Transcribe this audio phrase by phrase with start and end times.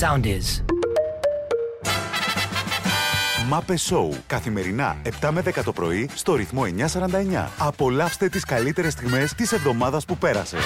[0.00, 0.62] sound is.
[3.48, 4.16] Μάπε Σόου.
[4.26, 7.48] Καθημερινά 7 με 10 το πρωί στο ρυθμό 949.
[7.58, 10.56] Απολαύστε τις καλύτερες στιγμές της εβδομάδας που πέρασε.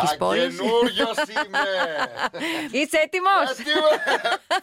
[0.00, 0.56] Της πόλης.
[0.56, 1.64] Καινούριος είμαι.
[2.70, 3.94] Είσαι έτοιμος; Έτοιμος.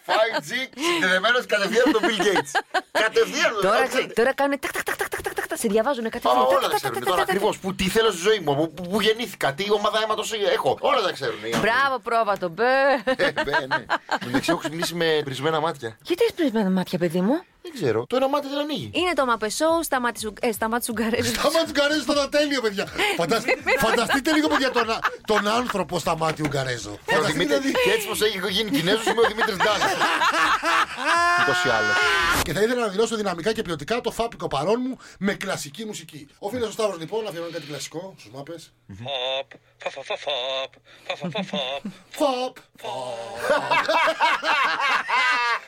[0.05, 0.51] 5G
[0.93, 2.51] συνδεδεμένος κατευθείαν από τον Bill Gates.
[3.03, 3.51] Κατευθείαν.
[3.61, 6.27] Τώρα, δεν ξε- τώρα κάνουν τάκ, τάκ, τάκ, τάκ, τάκ, τάκ, τάκ, σε διαβάζουν κάτι.
[6.27, 7.57] Μα όλα τα ξέρουν τώρα ακριβώς.
[7.59, 10.77] Που τι θέλω στη ζωή μου, που, που, που γεννήθηκα, τι ομάδα αίματος έχω.
[10.81, 11.39] Όλα τα ξέρουν.
[11.43, 11.67] οι άνθρωποι.
[11.67, 12.49] Μπράβο, πρόβατο.
[12.49, 12.63] Μπε.
[13.05, 13.85] Ε, μπε, ναι.
[14.27, 15.98] Εντάξει, έχω ξυπνήσει με πρισμένα μάτια.
[16.02, 18.05] Γιατί έχεις πρισμένα μάτια, παιδί μου; Δεν ξέρω.
[18.09, 18.89] Το ένα μάτι δεν ανοίγει.
[18.93, 21.31] Είναι το μαπεσό στα μάτια σου, ε, στα μάτια σου γκαρέζου.
[21.41, 22.85] Τα μάτια του Ουγγαρέζου ήταν τέλειο, παιδιά.
[23.17, 23.45] Φαντασ-
[23.85, 24.88] Φανταστείτε λίγο, παιδιά, τον,
[25.25, 26.91] τον άνθρωπο στα μάτια Ουγγαρέζου.
[26.91, 27.83] Ο Φανταστείτε Δημήτρη- δηλαδή.
[27.83, 29.83] Και έτσι πω έχει γίνει Κινέζος είμαι ο Δημήτρης Ντάνη.
[31.41, 31.95] Ούτως ή άλλως.
[32.43, 36.27] Και θα ήθελα να δηλώσω δυναμικά και ποιοτικά το φάπικο παρόν μου με κλασική μουσική.
[36.39, 38.73] Ο φίλο ο Σταύρος λοιπόν αφιερώνει κάτι κλασικό στους μάπες.
[39.03, 40.71] Fop, fop, fop, fop,
[41.07, 41.81] fop, fop, fop, fop.
[42.09, 42.55] Φαπ.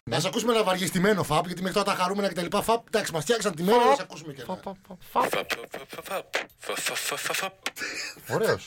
[0.03, 2.87] Να σα ακούσουμε ένα βαριεστημένο φαπ, γιατί μέχρι τώρα τα χαρούμενα και τα λοιπά φαπ.
[2.87, 4.59] Εντάξει, μα φτιάξαν τη μέρα να σα ακούσουμε και ένα.
[4.63, 4.73] Fop, fop,
[5.13, 5.43] fop, fop,
[6.07, 6.23] fop,
[6.98, 7.49] fop, fop, fop.
[8.29, 8.59] Ωραίο.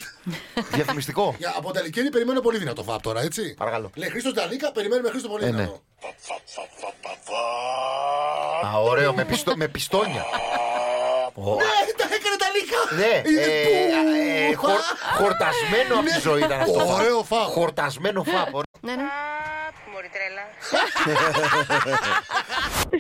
[0.73, 1.35] Διαφημιστικό.
[1.39, 3.55] Για, από τα Λυκένη περιμένω πολύ δυνατό φαπ τώρα, έτσι.
[3.55, 3.91] Παρακαλώ.
[3.95, 5.53] Λέει Χρήστο Νταλίκα, περιμένουμε Χρήστο πολύ Ε, ναι.
[5.57, 5.81] δυνατό.
[8.67, 10.25] Α, ωραίο, με, πιστο, με πιστόνια.
[11.37, 12.97] Ναι, τα έκανε τα Λίκα!
[12.97, 14.81] Ναι, Είναι ε, που- ε, χορ-
[15.19, 16.93] χορτασμένο από τη ζωή ήταν αυτό.
[16.95, 17.43] Ωραίο φαπ.
[17.51, 18.49] Χορτασμένο φαπ.
[18.81, 19.03] Ναι, ναι
[19.97, 20.45] μωρή τρέλα.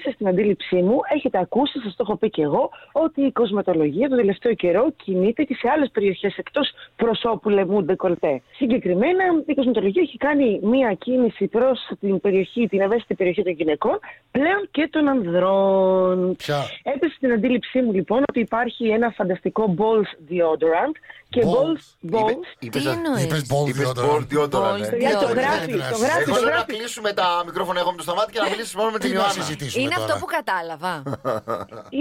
[0.14, 4.18] Στην αντίληψή μου, έχετε ακούσει, σας το έχω πει και εγώ, ότι η κοσματολογία τον
[4.18, 8.42] τελευταίο καιρό κινείται και σε άλλες περιοχές εκτός προσώπου λεμού ντεκολτέ.
[8.56, 13.98] Συγκεκριμένα, η κοσματολογία έχει κάνει μία κίνηση προς την περιοχή, την ευαίσθητη περιοχή των γυναικών,
[14.30, 16.36] πλέον και των ανδρών.
[16.36, 20.94] Ποια; Έπεσε στην αντίληψή μου λοιπόν ότι υπάρχει ένα φανταστικό balls deodorant
[21.28, 21.82] και balls.
[22.14, 22.46] balls.
[22.58, 24.86] Είπε, είπες, τι εννοείς; Balls deodorant.
[25.20, 28.48] Το γράφει, το γράφει, το γράφει κλείσουμε τα μικρόφωνα εγώ με το σταμάτη και να
[28.52, 29.42] μιλήσεις μόνο με την Τι να Ιωάννα.
[29.42, 30.92] συζητήσουμε Είναι αυτό τώρα; που κατάλαβα.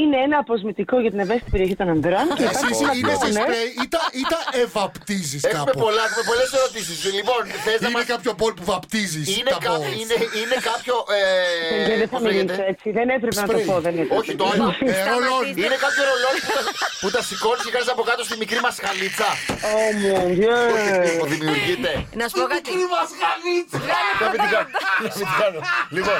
[0.01, 2.25] Είναι ένα αποσμητικό για την ευαίσθητη περιοχή των ανδρών.
[2.39, 3.41] και Εσύ υπάρχει ένα είναι σε toner.
[3.43, 6.97] σπρέι ή τα, ή τα ευαπτίζεις Έχουμε κάπου; πολλά, έχουμε πολλές ερωτήσεις.
[7.19, 8.07] Λοιπόν, θες να Είναι μας...
[8.13, 9.71] κάποιο μπολ που βαπτίζεις Είναι, τα κα...
[9.73, 9.93] balls.
[10.01, 10.95] είναι, είναι κάποιο...
[11.71, 12.71] Παιδιά, Ε, δεν θα πώς μιλήσω λέγεται.
[12.73, 12.87] έτσι.
[12.97, 13.65] Δεν έπρεπε να το Σπρέι.
[13.69, 13.75] πω.
[13.85, 14.13] Δεν έπρεπε.
[14.19, 14.65] Όχι, το άλλο.
[14.93, 15.43] Ε, roll-on.
[15.63, 16.61] Είναι κάποιο ρολόι που τα,
[17.01, 19.29] που τα σηκώνεις και κάνεις από κάτω στη μικρή μασχαλίτσα.
[19.75, 20.57] Ω, mon Dieu.
[21.19, 21.91] Που δημιουργείται.
[22.21, 22.69] Να σου πω κάτι.
[22.95, 23.79] μασχαλίτσα.
[24.83, 25.59] Να μην την κάνω.
[25.59, 26.19] Να μην την κάνω.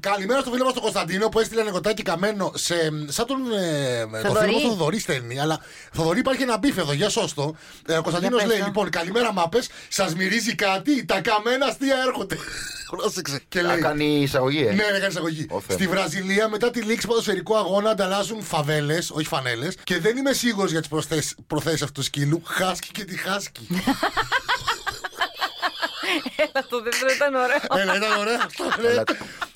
[0.00, 2.74] Καλημέρα στο φίλο μας τον Κωνσταντίνο που έστειλε ανεκδοτάκι καμένο σε.
[3.06, 3.38] σαν τον.
[3.52, 4.46] Ε, το Θοδωρή.
[4.46, 5.40] φίλο μου τον Θοδωρή στέλνει.
[5.40, 5.60] Αλλά
[5.92, 7.56] Θοδωρή υπάρχει ένα beef εδώ, για σώσ' το.
[7.86, 8.64] Ε, ο Κωνσταντίνος Για πες λέει το.
[8.66, 12.36] λοιπόν: Καλημέρα μάπες, σας μυρίζει κάτι, τα καμένα αστεία έρχονται.
[12.96, 13.40] Πρόσεξε.
[13.48, 13.80] Και θα λέει.
[13.80, 14.72] κάνει εισαγωγή, ε.
[14.72, 15.46] Ναι, έκανε εισαγωγή.
[15.50, 15.76] Ω, Θεέ.
[15.76, 19.76] Στη Βραζιλία, μετά τη λήξη ποδοσφαιρικού αγώνα, ανταλλάσσουν φαβέλες, όχι φανέλες.
[19.84, 20.88] Και δεν είμαι σίγουρος για τις
[21.46, 22.42] προθέσεις αυτού του σκύλου.
[22.44, 23.66] Χάσκι και τη χάσκι.
[26.36, 27.58] Έλα, το δεύτερο ήταν ωραίο.
[27.70, 28.64] Έλα, ήταν ωραίο αυτό.
[28.80, 29.02] ρε.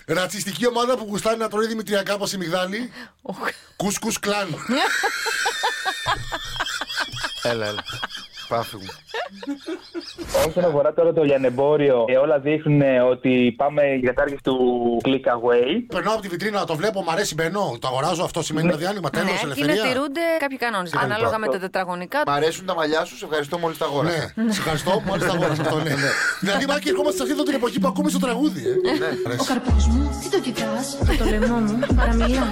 [0.06, 2.92] Ρατσιστική ομάδα που γουστάρει να τρώει δημητριακά από μυγδάλι.
[3.76, 4.56] Κούσκους κλάν.
[7.42, 7.84] Έλα, έλα.
[8.52, 8.88] Πάφη μου.
[10.48, 14.56] Όσον αφορά τώρα το λιανεμπόριο, ε, όλα δείχνουν ε, ότι πάμε για κατάργηση του
[15.04, 15.68] click away.
[15.94, 17.76] Περνάω από τη βιτρίνα, το βλέπω, μ' αρέσει, μπαίνω.
[17.80, 19.82] Το αγοράζω, αυτό σημαίνει ένα διάλειμμα, τέλο, Ναι, και να ελευθερία.
[19.92, 20.94] τηρούνται κάποιοι κανόνες.
[20.94, 22.18] Ανάλογα με τα τετραγωνικά.
[22.26, 24.32] Μ' αρέσουν τα μαλλιά σου, σε ευχαριστώ μόλις τα αγόρασα.
[24.34, 25.94] Ναι, σε ευχαριστώ, μόλις τα αγόρασα αυτό, ναι.
[26.40, 29.34] Δηλαδή, Μάκη, ερχόμαστε σε αυτή εδώ την εποχή που ακούμε στο τραγούδι, ε.
[29.42, 32.46] Ο καρπός μου, τι το κοιτάς Με το λαιμό μου παραμιλά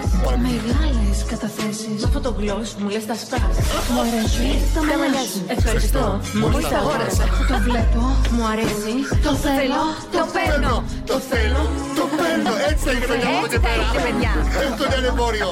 [0.47, 3.55] Μεγάλες καταθέσεις Με αυτό το γλώσ μου λες τα σπάς
[3.93, 8.01] Μου αρέσει τα μαλλιά σου Ευχαριστώ, μόλις τα αγόρασα Το βλέπω,
[8.35, 8.95] μου αρέσει
[9.27, 9.83] Το θέλω,
[10.17, 10.75] το παίρνω.
[11.11, 11.63] Το θέλω,
[11.99, 12.53] το παίρνω.
[12.71, 13.85] Έτσι θα είναι, παιδιά, από Έτσι εδώ και θα πέρα.
[13.93, 14.33] είναι, παιδιά.
[14.71, 15.51] Αυτό είναι εμπόριο.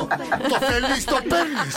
[0.53, 1.75] Το θέλεις, το παίρνεις.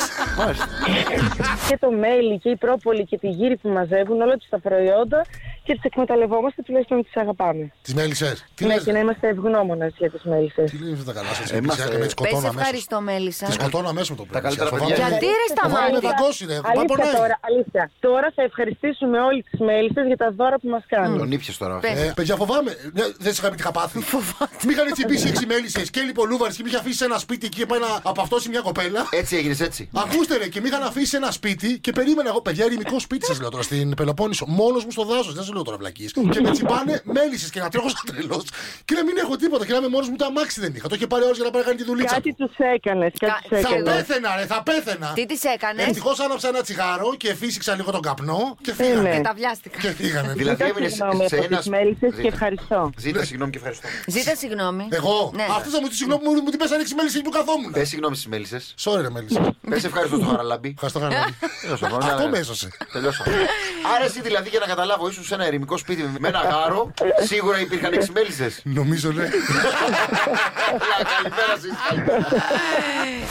[1.70, 5.26] Και το μέλι και η πρόπολη και τη γύρι που μαζεύουν, όλα τους τα προϊόντα
[5.66, 7.72] και τις εκμεταλλευόμαστε, τουλάχιστον τις αγαπάμε.
[7.82, 8.46] Τις μέλισσες.
[8.56, 10.72] Τι Ναι, λες, και να είμαστε ευγνώμονες για τις μέλισσες.
[10.72, 11.50] Τι λέει αυτά τα καλά σας.
[11.52, 12.56] Είμαστε- Εμεί Πες σκοτώνω αμέσως.
[12.62, 13.46] ευχαριστώ, Μέλισσα.
[13.46, 14.42] Τη σκοτώνω αμέσως το πρωί.
[14.42, 14.96] καλύτερα Σας παιδιά.
[14.96, 15.10] φοβάμαι.
[15.10, 16.10] Γιατί ρε στα Φοβάμαι να μάτια.
[16.10, 16.58] δαγκώσει, ρε.
[16.66, 17.14] Πάει Αλήθεια πονάει.
[17.22, 17.84] τώρα, αλήθεια.
[18.06, 21.18] Τώρα θα ευχαριστήσουμε όλοι τις μέλισσες για τα δώρα που μας κάνουν.
[21.18, 21.80] Τον ήπιες τώρα.
[21.80, 21.92] Πες.
[22.02, 22.72] Ε, παιδιά, φοβάμαι.
[22.94, 23.98] Ναι, δεν σε είχα πει τι είχα πάθει.
[24.66, 27.50] Μη είχαν τσιμπήσει έξι μέλισσε και λοιπόν Λούβαρη και με είχε αφήσει σε ένα σπίτι
[27.50, 29.08] και πάει να απαυτώσει μια κοπέλα.
[29.12, 29.90] Έτσι έγινες έτσι.
[29.94, 32.42] Ακούστε ρε, και με είχαν αφήσει σε ένα σπίτι και περίμενα εγώ.
[32.42, 34.46] Παιδιά, ερημικό σπίτι σας λέω τώρα στην Πελοπόννησο.
[34.48, 36.06] Μόνος μου στο δάσος, δεν σα λέω τώρα βλακή.
[36.30, 38.44] και με τσιμπάνε μέλισσες και να τρέχω σαν τρελός.
[38.86, 39.66] Και να μην έχω τίποτα.
[39.66, 40.88] Και να είμαι μόνος μου το αμάξι δεν είχα.
[40.88, 42.14] Το είχε πάρει ώρε για να πάει να κάνει τη δουλίτσα.
[42.16, 42.46] Κάτι του.
[42.48, 43.94] τους έκανες, κάτι Κα- τους Θα έκανες.
[43.96, 45.12] πέθαινα, ρε, θα πέθαινα.
[45.16, 48.84] Τι τη έκανες; Ευτυχώς άναψα ένα τσιγάρο και φύσηξα λίγο τον καπνό και ναι.
[48.84, 49.10] φύγανε.
[49.16, 49.78] Και τα βιάστηκα.
[49.80, 50.34] Και φύγανε.
[50.34, 51.58] Δηλαδή Ζητά έμεινες συγγνώμη σε από ένα.
[51.58, 52.28] τις μέλισσες και Ζήτα.
[52.34, 52.90] ευχαριστώ.
[52.98, 53.88] Ζήτα, συγγνώμη και ευχαριστώ.
[54.08, 54.88] Ζήτα συγγνώμη.
[55.00, 55.46] Εγώ; Ναι.
[55.58, 57.72] Αυτός θα μου τη συγγνώμη μου μου την πέσανε 6 μέλη που καθόμουν.
[57.72, 58.64] Πες συγγνώμη στις μέλισσες.
[58.84, 59.28] Sorry, ρε μέλη.
[59.70, 60.70] Πες ευχαριστώ στο χαραλάμπι.
[60.74, 61.26] Ευχαριστώ κανένα.
[61.62, 62.38] Τέλος πάντων, Αυτό ναι, με ναι.
[62.38, 62.68] έσωσε.
[62.94, 63.36] Τελειώσαμε.
[63.96, 66.94] Άρα εσύ δηλαδή για να καταλάβω, ήσουν σε ένα ερημικό σπίτι με ένα γάρο,
[67.32, 68.62] σίγουρα υπήρχαν έξι μέλισσες.
[68.64, 69.26] Νομίζω ναι.
[71.14, 71.74] Καλημέρα σας.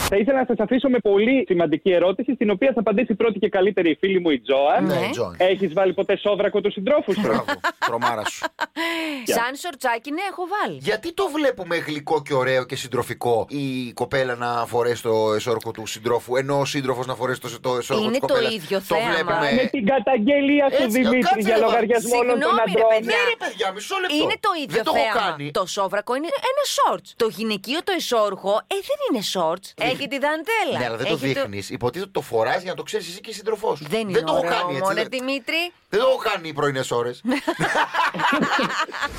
[0.08, 3.48] Θα ήθελα να σας αφήσω με πολύ σημαντική ερώτηση, στην οποία θα απαντήσει πρώτη και
[3.48, 4.87] καλύτερη η φίλη μου η Τζόαν.
[4.94, 5.08] Ναι.
[5.10, 5.34] Τζον.
[5.38, 7.44] Έχεις βάλει ποτέ σόβρακο του συντρόφου σου; Μπράβο,
[7.86, 8.44] τρομάρα σου.
[9.36, 10.78] Σαν σορτσάκι, ναι, έχω βάλει.
[10.82, 15.86] Γιατί το βλέπουμε γλυκό και ωραίο και συντροφικό η κοπέλα να φορέσει το εσώρουχο του
[15.86, 18.84] συντρόφου, ενώ ο σύντροφος να φορέσει το, το εσώρουχο Είναι τη το κοπέλα; ίδιο το
[18.94, 19.10] θέμα.
[19.12, 19.52] βλέπουμε.
[19.62, 22.88] Με την καταγγελία σου, Έτσι, Δημήτρη, κάτσε, για ρε, λογαριασμό όλων των Συγγνώμη, ρε, αντρών.
[22.92, 23.16] παιδιά.
[23.16, 24.14] Ναι, ρε παιδιά, μισό λεπτό.
[24.22, 25.20] Είναι το ίδιο Δεν το έχω θέμα.
[25.26, 25.46] κάνει.
[25.58, 27.08] Το σόβρακο είναι ένα shorts.
[27.22, 29.66] Το γυναικείο το εσόρουχο, ε, δεν είναι shorts.
[29.90, 30.76] Έχει τη δαντέλα.
[30.80, 31.64] Ναι, αλλά δεν το Έχει δείχνεις.
[31.78, 33.84] Υποτίθεται ότι το φοράς για να το ξέρεις εσύ και η σύντροφός σου.
[33.94, 34.88] Δεν είναι το έχω ωραίο, κάνει έτσι.
[34.88, 35.72] μωρέ δεν- Δημήτρη.
[35.90, 37.22] Δεν το έχω κάνει οι πρωινές ώρες.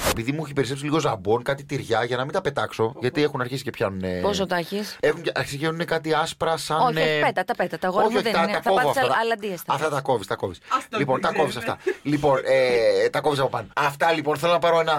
[0.09, 2.93] Επειδή μου έχει περισσέψει λίγο ζαμπόν, κάτι τυριά για να μην τα πετάξω.
[2.99, 4.21] Γιατί έχουν αρχίσει και πιάνουν.
[4.21, 6.79] Πόσο τα έχεις; Έχουν και- αρχίσει και γίνουν κάτι άσπρα σαν.
[6.79, 7.77] Όχι, όχι, ε, πέτα, τα πέτα.
[7.77, 8.57] Τα αγόρια όχι, μου όχι, δεν τα, είναι.
[8.57, 9.17] τα Θα κόβω πάθεις αυτά.
[9.21, 9.61] αλαντίες.
[9.61, 10.59] θα Αυτά τα κόβεις, τα κόβεις.
[10.97, 11.77] Λοιπόν, τα κόβεις αυτά.
[12.03, 13.67] λοιπόν, ε, τα κόβεις από πάνω.
[13.75, 14.95] Αυτά λοιπόν θέλω να πάρω ένα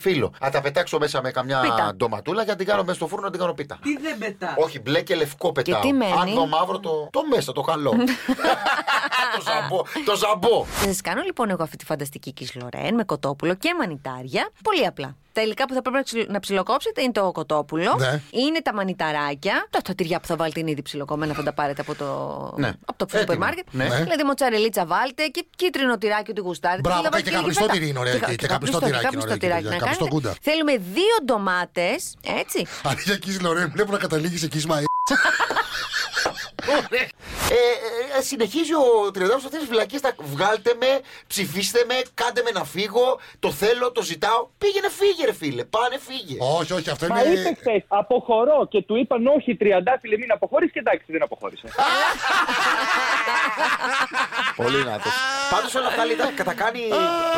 [0.00, 0.32] φύλλο.
[0.40, 1.94] Να τα πετάξω μέσα με καμιά Πίτα.
[1.96, 3.78] ντοματούλα και να την κάνω μέσα στο φούρνο να την κάνω πίτα.
[3.82, 5.80] Τι δεν πετάς; Όχι, μπλε και λευκό πετάω.
[5.80, 7.08] τι μένει; Αν το μαύρο το.
[7.12, 7.90] Το μέσα, το καλό.
[9.36, 9.82] το ζαμπό.
[10.04, 10.66] Το ζαμπό.
[11.14, 14.50] Θα σα κάνω λοιπόν εγώ αυτή τη φανταστική κισλορέν με κοτόπουλο και μανιτάρια.
[14.62, 15.16] Πολύ απλά.
[15.32, 18.20] Τα υλικά που θα πρέπει να ξυλο- να ψιλοκόψετε είναι το κοτόπουλο, Ναι.
[18.30, 19.66] είναι τα μανιταράκια.
[19.70, 22.06] Τα, τα τυριά που θα βάλετε είναι ήδη ψιλοκομμένα, θα τα πάρετε από το,
[22.56, 22.68] Ναι.
[22.84, 23.20] από το Έτοιμα.
[23.20, 23.66] σούπερ μάρκετ.
[23.70, 23.84] Ναι.
[23.84, 26.80] Δηλαδή μοτσαρελίτσα βάλτε και κίτρινο τυράκι ότι γουστάρετε.
[26.80, 27.72] Μπράβο, Θα και βάλετε καπνιστό φέτα.
[27.72, 29.84] τυρί είναι ωραίο εκεί, και καπνιστό καπνιστό- τυράκι είναι καπνιστό ωραίο εκεί, τυράκι παιδιά, να
[29.84, 30.28] καπνιστό κάνετε.
[30.28, 30.36] κούντα.
[30.48, 32.66] Θέλουμε δύο ντομάτες, έτσι.
[32.82, 34.84] Αν για εκεί Λορέν, βλέπω να καταλήγεις εκεί Ισμαήλ.
[36.66, 36.74] Ε,
[37.54, 40.00] ε, ε, συνεχίζει ο Τριαντάφυλλος αυτές τις βλακίες.
[40.18, 43.20] Βγάλτε με, ψηφίστε με, κάντε με να φύγω.
[43.38, 44.48] Το θέλω, το ζητάω.
[44.58, 45.64] Πήγαινε, φύγε, ρε φίλε.
[45.64, 46.36] Πάνε, φύγε.
[46.58, 47.56] Όχι, όχι, αυτό Μα είπε είναι.
[47.60, 51.68] χθες, αποχωρώ και του είπαν όχι, τριαντάφυλλε, μην αποχωρήσει και εντάξει, δεν αποχώρησε.
[54.62, 54.98] Πολύ να
[55.50, 56.80] Πάντως όλα αυτά λέει, τα, τα κάνει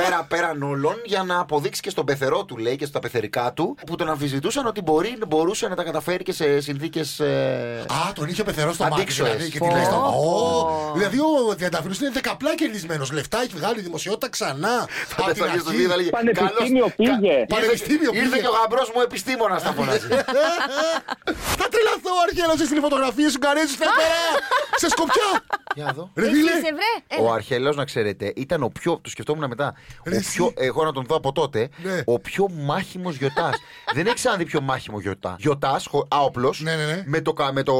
[0.02, 3.76] πέρα, πέραν όλων για να αποδείξει και στον πεθερό του, λέει, και στα πεθερικά του,
[3.86, 7.20] που τον αμφισβητούσαν ότι μπορεί, μπορούσε να τα καταφέρει και σε συνθήκες.
[7.20, 7.84] Ε...
[8.08, 8.94] Α, τον είχε πεθερό στο μάτι.
[8.94, 9.30] Αντίξωες.
[9.32, 9.66] Δηλαδή, και Πω.
[9.66, 9.96] τι λέει στο.
[9.96, 13.10] Ω, Δηλαδή ο Τριανταφυλλός είναι δεκαπλά κερδισμένος.
[13.12, 14.68] Λεφτά έχει βγάλει δημοσιότητα ξανά.
[15.08, 15.76] Θα Από την πεθάνει στο αρχή.
[15.80, 17.34] βίντεο, θα λέγε, Πανεπιστήμιο «Καλώς, πήγε».
[17.38, 18.40] κα- Πανεπιστήμιο ήρθε- Ήρθε πήγε.
[18.40, 20.06] και ο γαμπρός μου επιστήμονας θα φωνάζει.
[21.60, 23.92] Θα τρελαθώ, Αρχέλο, έστειλε φωτογραφίε σου καρέζου πέρα.
[24.82, 25.28] Σε σκοπιά.
[25.76, 26.10] Για να δω.
[26.14, 26.50] Ρε φίλε.
[26.50, 26.92] Εσύ, βρε.
[27.20, 27.34] Ο Έλα.
[27.34, 28.98] Αρχέλο, να ξέρετε, ήταν ο πιο.
[29.02, 29.74] Το σκεφτόμουν μετά.
[30.04, 30.32] Ρε Ο εσύ.
[30.32, 31.68] πιο, εγώ να τον δω από τότε.
[31.82, 32.02] Ναι.
[32.04, 33.56] Ο πιο μάχημος γιοτάς.
[33.94, 35.36] Δεν έχει ξαναδεί πιο μάχημο γιοτά.
[35.38, 36.54] Γιοτάς, άοπλο.
[36.58, 37.02] Ναι, ναι, ναι.
[37.06, 37.72] Με το, κα- με το,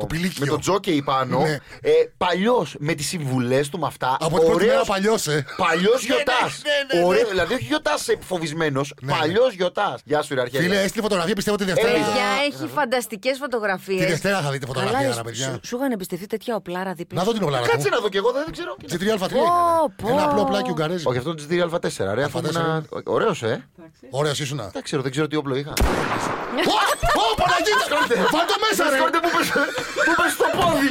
[0.00, 0.36] Το πηλίκιο.
[0.40, 1.40] με το τζόκεϊ πάνω.
[1.40, 1.50] Ναι.
[1.80, 4.16] Ε, Παλιός με τις συμβουλές του με αυτά.
[4.20, 5.44] Από την πρώτη μέρα Ωραίος- παλιός, ε.
[5.56, 6.62] Παλιός γιοτάς.
[6.92, 7.24] ναι, ναι, ναι.
[7.30, 8.94] Δηλαδή, όχι γιοτάς φοβισμένος.
[9.02, 9.18] Ναι, ναι.
[9.18, 10.00] Παλιός γιοτάς.
[10.04, 10.62] Γεια σου, ρε Αρχέλο.
[10.62, 11.92] Φίλε, έστειλε φωτογραφία, πιστεύω τη Δευτέρα.
[11.92, 14.00] Παιδιά, έχει φανταστικές φωτογραφίες.
[14.00, 15.46] Τη Δευτέρα θα δείτε φωτογραφία, ρε παιδιά.
[15.52, 17.18] Σου, σου είχαν εμπιστευτεί τέτοια οπλάρα δίπλα.
[17.18, 17.94] Να δω την οπλάρα Κάτσε μου.
[17.94, 18.76] να δω κι εγώ, δεν ξέρω.
[18.88, 20.08] G3α3 Πω, πω.
[20.08, 21.06] Ένα απλό πλάκι ουγγαρέζι.
[21.06, 22.14] Όχι, αυτό είναι το GTR-Α4.
[22.14, 22.50] Ρε, αφού Α4.
[22.54, 22.86] ήμουν.
[23.04, 23.68] Ωραίος, ε.
[24.10, 24.70] Ωραίος ήσουνα.
[24.72, 25.72] Δεν ξέρω, δεν ξέρω τι όπλο είχα.
[27.22, 27.84] Ω, Παναγίτα!
[28.34, 28.90] Βάλ το μέσα, ρε!
[28.90, 29.52] Συγχωρείτε που πες-
[30.06, 30.88] που πες στο πόδι.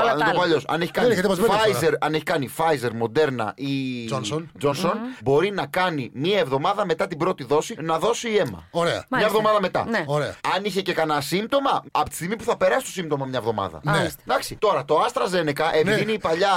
[0.00, 0.42] Όλα Να τα το πω άλλα.
[0.42, 0.64] αλλιώς.
[0.68, 3.72] Αν έχει Δεν κάνει έχετε μας μπέρδεψε Pfizer, αν έχει κάνει Pfizer, Moderna ή
[4.12, 4.42] Johnson.
[4.64, 8.68] Johnson, μπορεί να κάνει μία εβδομάδα μετά την πρώτη δόση να δώσει αίμα.
[8.70, 8.92] Ωραία.
[8.92, 9.30] Μια Μάλιστα.
[9.32, 9.84] εβδομάδα μετά.
[9.88, 10.04] Ναι.
[10.06, 10.34] Ωραία.
[10.56, 13.80] Αν είχε και κανένα σύμπτωμα, από τη στιγμή που θα περάσει το σύμπτωμα μια εβδομάδα.
[13.82, 14.08] Ναι.
[14.26, 16.00] Εντάξει, τώρα το AstraZeneca, επειδή Ναι.
[16.00, 16.50] είναι η παλιά,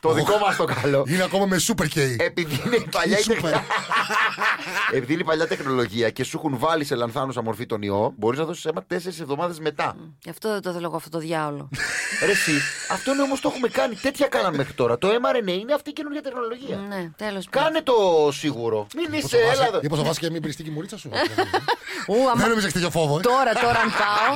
[0.00, 1.04] το δικό μας το καλό.
[1.08, 2.16] Είναι ακόμα με super K.
[2.18, 3.40] Επειδή είναι η παλιά, η Super.
[3.42, 3.54] τεκ-
[4.92, 8.38] Επειδή είναι η παλιά τεχνολογία και σου έχουν βάλει σε λανθάνουσα μορφή τον ιό, μπορείς
[8.38, 9.96] να δώσεις αίμα τέσσερις εβδομάδες μετά.
[10.22, 11.68] Γι' αυτό δεν το θέλω εγώ αυτό το διάολο.
[12.24, 12.52] Ρε εσύ,
[12.90, 13.94] αυτό είναι όμως το έχουμε κάνει.
[13.94, 14.98] Τέτοια κάναμε μέχρι τώρα.
[14.98, 16.76] Το mRNA είναι αυτή η καινούργια τεχνολογία.
[16.88, 17.94] ναι, τέλος Κάνε το
[18.32, 18.86] σίγουρο.
[18.96, 19.78] Μην είσαι, έλα εδώ.
[19.82, 21.10] Μήπως θα βάσει και μην πριστεί και η μουρίτσα σου;
[22.08, 23.18] Ου, άμα- Δεν νομίζω έχεις τέτοιο φόβο.
[23.18, 23.20] ε.
[23.20, 24.34] Τώρα, τώρα αν πάω.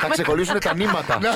[0.00, 1.18] Θα ξεκολλήσουν τα νήματα.
[1.20, 1.28] Ναι.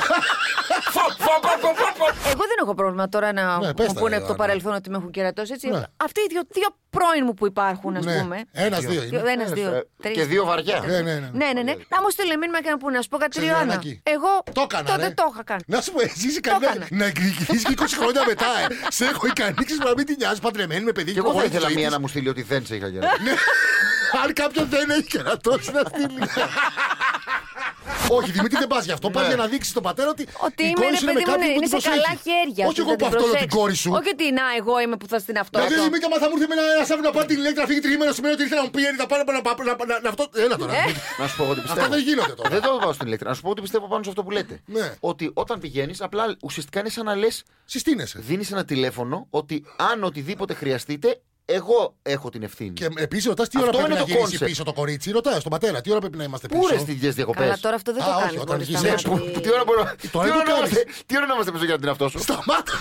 [2.32, 4.44] Εγώ δεν έχω πρόβλημα τώρα να Ναι, πες μου τα, πούνε ρε, από το Άννα.
[4.46, 5.68] παρελθόν ότι με έχουν κερατώσει έτσι.
[5.68, 5.82] Ναι.
[5.96, 8.20] Αυτοί οι δύο, δύο πρώην μου που υπάρχουν, ας Ναι.
[8.20, 8.44] πούμε.
[8.52, 8.84] Ένας,
[9.60, 9.76] δύο είναι.
[9.76, 10.14] Ένα, δύο, Ε, τρεις.
[10.16, 10.78] Και δύο βαριά.
[10.86, 11.30] Ναι, ναι, ναι.
[11.40, 11.74] Ναι, ναι, ναι.
[11.94, 13.64] Να μου στείλει μήνυμα και να πούνε, να σου πω κάτι Ξέρεις, Ριάννα.
[13.66, 14.00] Γιαννάκη.
[14.16, 15.14] Εγώ Το έκανα, τότε ρε.
[15.20, 15.62] το είχα κάνει.
[15.66, 16.86] Να σου πω, εσύ είσαι ικανή έκανα.
[16.90, 18.46] να εκδικηθείς και 20 χρόνια μετά.
[18.62, 18.66] ε.
[18.98, 21.54] Σε έχω ικανή να μην την νοιάζεις, παντρεμένη με παιδί Και εγώ θα προχωρεί της
[21.56, 21.94] ήθελα ζωής μία της.
[21.96, 23.00] να μου στείλει ότι δεν σε είχα γίνει.
[23.26, 23.34] Ναι.
[24.24, 26.18] Αν κάποιον δεν έχει κερατώσει να στείλει.
[28.10, 29.10] Όχι, Δημήτρη, δεν πας γι' αυτό.
[29.10, 29.28] Πας Ναι.
[29.28, 30.22] για να δείξεις τον πατέρα ότι.
[30.48, 31.80] Ότι η είμαι, κόρη ρε σου είναι με παιδί μου, κάποιον ναι, που είναι την
[31.80, 32.22] σε καλά προσέχει.
[32.28, 32.62] χέρια.
[32.70, 33.56] Όχι αυτή, εγώ θα που την αυτό την προσέξω.
[33.58, 33.90] κόρη σου.
[33.98, 35.54] Όχι ότι να, εγώ είμαι που θα στην αυτό.
[35.58, 38.12] Δηλαδή, Δημήτρη, άμα θα μου έρθει με ένα σάβου να πάρει την ηλέκτρα, φύγει τριγμένο
[38.16, 40.24] σημαίνει ότι ήρθε να μου πει θα πάρω να να- να- να- να αυτό.
[40.44, 40.72] Έλα τώρα.
[40.76, 40.80] Ε.
[40.80, 41.02] Δημήτρη.
[41.20, 41.80] Να σου πω εγώ τι πιστεύω.
[41.84, 42.48] Αυτά δεν γίνονται τώρα.
[42.54, 43.30] Δεν το πάω στην ηλεκτρική.
[43.32, 44.54] Να σου πω ότι πιστεύω πάνω σε αυτό που λέτε.
[44.76, 44.86] Ναι.
[45.10, 47.34] Ότι όταν πηγαίνεις, απλά ουσιαστικά είναι σαν να λες,
[47.64, 48.18] Συστήνεσαι.
[48.28, 52.70] δίνεις ένα τηλέφωνο ότι αν οτιδήποτε χρειαστείτε, εγώ έχω την ευθύνη.
[52.70, 54.46] Και επίσης ρωτάς τι Αυτό ώρα πρέπει είναι να το γυρίσει concept.
[54.46, 55.10] πίσω το κορίτσι.
[55.10, 57.74] Ρωτάς τον πατέρα, τι ώρα πρέπει να είμαστε πίσω; Πού ρε στι διακοπές; Καλά, τώρα
[57.74, 58.40] αυτό δεν το Α, όχι, κάνεις.
[58.40, 59.10] όταν χωρίς βγεις τα έξω.
[59.10, 59.40] μάτια.
[59.40, 59.94] Τι ώρα μπορούμε.
[60.00, 61.88] Τι Τώρα ώρα τι να κάνεις; είμαστε- τι ώρα να είμαστε πίσω για να την
[61.88, 62.72] αυτόσω; Σταμάτα!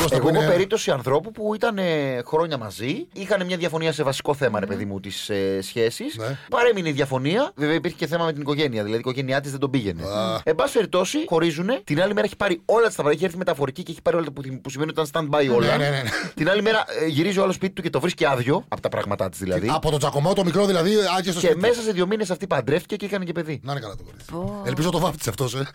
[0.00, 3.56] Δώσ' το Εγώ που έχω είναι- περίπτωση ανθρώπου που ήταν ε, χρόνια μαζί, είχαν μια
[3.56, 6.16] διαφωνία σε βασικό θέμα, ρε παιδί μου, της ε, σχέσης.
[6.16, 6.36] Ναι.
[6.50, 7.52] Παρέμεινε η διαφωνία.
[7.54, 10.02] Βέβαια υπήρχε και θέμα με την οικογένεια, δηλαδή η οικογένειά της δεν τον πήγαινε.
[10.02, 10.40] Α.
[10.44, 11.80] Εν πάση περιπτώσει, χωρίζουνε.
[11.84, 14.30] Την άλλη μέρα έχει πάρει όλα τα Έχει έρθει μεταφορική και έχει πάρει όλα τα
[14.32, 15.76] που, που σημαίνει ότι ήταν stand-by όλα.
[15.76, 16.10] Ναι, ναι, ναι, ναι.
[16.34, 18.88] Την άλλη μέρα ε, γυρίζει ο άλλος σπίτι του και το βρίσκει άδειο από τα
[18.88, 19.68] πράγματά της δηλαδή.
[19.72, 21.60] Από τον Τζακωμό το μικρό δηλαδή, άδεια στο Και σπίτι.
[21.60, 23.60] μέσα σε δύο μήνες αυτή παντρεύτηκε και έκανε και παιδί.
[23.62, 24.52] Να είναι καλά το κορίτσι.
[24.68, 25.58] Ελπίζω το βάφτισε αυτός, ε.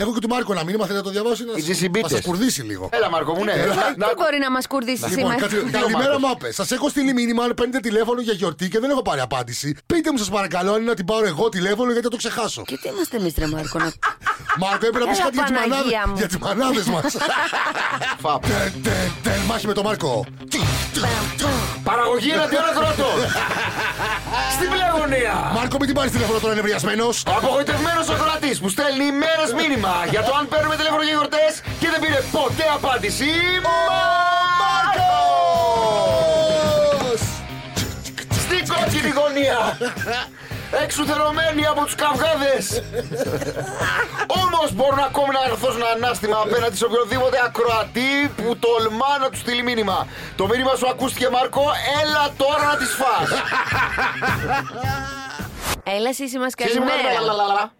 [0.00, 1.42] Έχω και του Μάρκο ένα μήνυμα, θέλετε να το διαβάσει.
[1.42, 2.10] Οι Να τζισιμπίτες.
[2.10, 2.88] σα κουρδίσει λίγο.
[2.92, 3.52] Έλα, Μάρκο μου, ναι.
[3.52, 3.74] Έλα.
[3.74, 6.22] Να- να- Τι μπορεί να μας κουρδίσει Λοιπόν, σήμερα; κάτσε- ο καλημέρα, Μάρκος.
[6.28, 6.54] Μάπες.
[6.54, 9.76] Σας έχω στείλει μήνυμα αν παίρνετε τηλέφωνο για γιορτή και δεν έχω πάρει απάντηση.
[9.86, 12.62] Πείτε μου, σας παρακαλώ, αν είναι να την πάρω εγώ τηλέφωνο γιατί θα το ξεχάσω.
[12.66, 13.92] Και τι είμαστε εμείς, Ρε Μάρκο, να
[14.58, 16.06] Μάρκο, έπρεπε να πεις Έλα, κάτι για τις Παναγία μανάδε.
[16.10, 16.14] μου.
[16.16, 17.16] Για τις μανάδες μας.
[18.24, 18.42] Φαπ.
[19.46, 20.24] Μάχη με τον Μάρκο.
[21.84, 22.66] Παραγωγή ραδιόνα
[24.58, 25.34] Στην πλεγωνία.
[25.54, 27.06] Μάρκο, μην την πάρεις τηλέφωνο τώρα, είναι ευριασμένο.
[27.06, 31.88] Ο απογοητευμένο ακροατής που στέλνει μέρε μήνυμα για το αν παίρνουμε τηλέφωνο για γιορτές και
[31.92, 33.30] δεν πήρε ποτέ απάντηση.
[34.60, 35.60] Μάρκος!
[38.44, 39.58] Στην κόκκινη γωνία!
[40.84, 42.64] Εξουθερωμένοι από τους καυγάδες
[44.58, 49.62] Όμως μπορούν ακόμη να αρθώσουν ανάστημα απέναντι σε οποιοδήποτε ακροατή που τολμά να του στείλει
[49.62, 50.06] μήνυμα.
[50.36, 51.64] Το μήνυμα σου ακούστηκε Μάρκο,
[52.02, 53.28] έλα τώρα να τις φας.
[55.82, 57.72] Έλα, Σύση μας, Σύση μου, καλημέρα.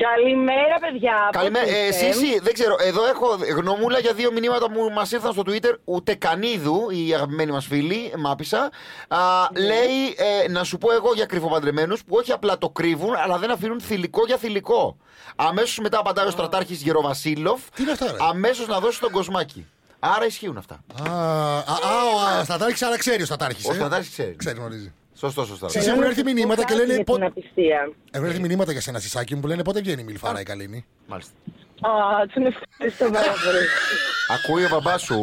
[0.00, 0.22] Λαλαλαλα.
[0.22, 1.28] Καλημέρα, παιδιά.
[1.32, 1.64] Καλημέρα.
[1.64, 2.76] Πώς Ε, είστε; Σύση, δεν ξέρω.
[2.80, 5.74] Εδώ έχω γνωμούλα για δύο μηνύματα που μας ήρθαν στο Twitter.
[5.84, 8.70] Ούτε Κανίδου, η αγαπημένη μας φίλη, μάπησα.
[9.08, 9.18] Α,
[9.56, 10.14] λέει
[10.44, 13.80] ε, να σου πω εγώ για κρυφοπαντρεμένους που όχι απλά το κρύβουν, αλλά δεν αφήνουν
[13.80, 14.96] θηλυκό για θηλυκό.
[15.36, 17.60] Αμέσως μετά απαντάει ο στρατάρχης Γεροβασίλοφ.
[17.74, 19.66] Τι είναι αυτά, ρε; Αμέσως να δώσει τον κοσμάκι.
[20.02, 20.80] Άρα ισχύουν αυτά.
[21.08, 23.68] Α, α, α, ο Στατάρχη, αλλά ξέρει ο Στατάρχη.
[23.70, 24.36] Ο στρατάρχης ξέρει.
[24.36, 24.92] Ξέρει, γνωρίζει.
[25.20, 25.66] Σωστό, σωστό.
[25.66, 26.94] Εσύ Θέλω έχουν να έρθει σας πω μηνύματα και κάτι λένε.
[26.94, 27.92] για πο- την απιστία.
[28.10, 30.84] Έχουν έρθει μηνύματα για σένα, Σισάκι μου, που λένε πότε βγαίνει η Μιλφάρα η Καλίνη.
[31.06, 31.32] Μάλιστα.
[31.80, 31.90] Α,
[32.34, 33.58] τον ευχαριστώ πάρα πολύ.
[34.36, 35.14] Ακούει ο μπαμπάς σου.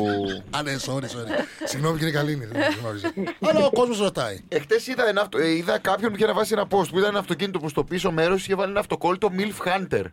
[0.57, 1.29] Α, ναι, sorry, sorry.
[1.63, 3.13] Συγγνώμη κύριε Καλίνη, δεν το γνώριζα.
[3.41, 4.43] Αλλά ο κόσμος ρωτάει.
[4.47, 5.37] Εχθές είδα, ένα αυτο...
[5.37, 8.11] ε, είδα κάποιον που είχε αναβάσει ένα post που ήταν ένα αυτοκίνητο που στο πίσω
[8.11, 10.03] μέρος είχε βάλει ένα αυτοκόλλητο Milf Hunter.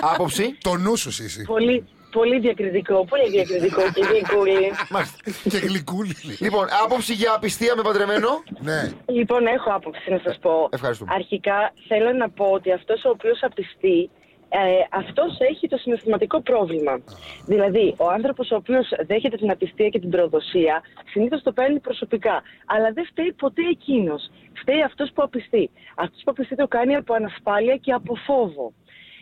[0.12, 1.42] Άποψη; Το νου σου, Σίση.
[1.42, 1.84] πολύ,
[2.18, 4.70] πολύ διακριτικό, πολύ διακριτικό και γλυκούλη.
[4.94, 5.18] Μάλιστα.
[5.52, 6.14] Και γλυκούλη.
[6.26, 6.36] λέει.
[6.40, 8.30] Λοιπόν, άποψη για απιστία με παντρεμένο;
[8.68, 8.80] Ναι.
[9.18, 10.68] Λοιπόν, έχω άποψη να σας πω.
[10.70, 11.12] Ευχαριστούμε.
[11.14, 14.10] Αρχικά θέλω να πω ότι αυτός ο οποίος απιστεί,
[14.48, 14.58] ε,
[14.90, 16.94] αυτός έχει το συναισθηματικό πρόβλημα.
[17.46, 20.82] Δηλαδή, ο άνθρωπος ο οποίος δέχεται την απιστία και την προδοσία,
[21.12, 22.42] συνήθως το παίρνει προσωπικά.
[22.66, 24.30] Αλλά δεν φταίει ποτέ εκείνος.
[24.60, 25.70] Φταίει αυτός που απιστεί.
[25.94, 28.72] Αυτός που απιστεί το κάνει από ανασφάλεια και από φόβο.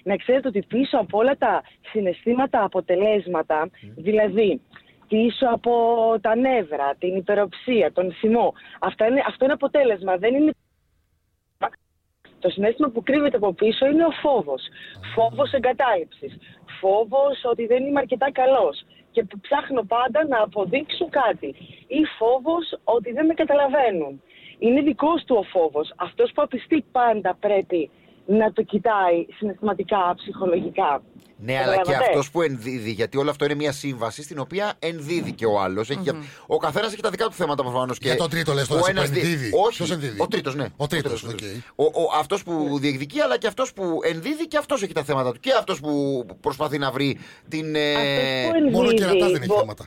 [0.04, 4.61] Να ξέρετε ότι πίσω από όλα τα συναισθήματα αποτελέσματα, δηλαδή
[5.08, 5.73] πίσω από
[6.20, 8.54] τα νεύρα, την υπεροψία, τον θυμό.
[8.80, 10.16] Αυτά είναι, αυτό είναι αποτέλεσμα.
[10.16, 10.52] Δεν είναι...
[12.38, 14.62] Το συνέστημα που κρύβεται από πίσω είναι ο φόβος.
[15.14, 16.38] Φόβος εγκατάλειψης.
[16.80, 21.54] Φόβος ότι δεν είμαι αρκετά καλός και που ψάχνω πάντα να αποδείξω κάτι.
[21.87, 24.23] Ή φόβος ότι δεν με καταλαβαίνουν.
[24.58, 25.92] Είναι δικός του ο φόβος.
[25.96, 27.90] Αυτός που απιστεί πάντα πρέπει
[28.26, 31.02] να το κοιτάει συναισθηματικά, ψυχολογικά.
[31.36, 34.72] Ναι, αλλά και Καταλάβατε; αυτός που ενδίδει, γιατί όλο αυτό είναι μια σύμβαση στην οποία
[34.78, 35.90] ενδίδει και ο άλλος.
[36.46, 37.98] Ο καθένας έχει τα δικά του θέματα προφανώς.
[38.00, 39.50] Για τον τρίτο λες τώρα, ο εσύ που ένας δι- ενδίδει.
[39.66, 40.66] Όχι, Ποιος ενδίδει; ο τρίτος, ναι.
[40.76, 41.30] Ο τρίτος, τρίτος, οκ.
[41.30, 41.62] ο τρίτος.
[41.76, 45.40] Ο, αυτός που διεκδικεί, αλλά και αυτός που ενδίδει και αυτός έχει τα θέματα του.
[45.40, 47.74] Και αυτός που προσπαθεί να βρει την.
[47.74, 49.86] ε, Αυτός που ενδίδει, Μόνο ο κερατά δεν έχει μπο- θέματα.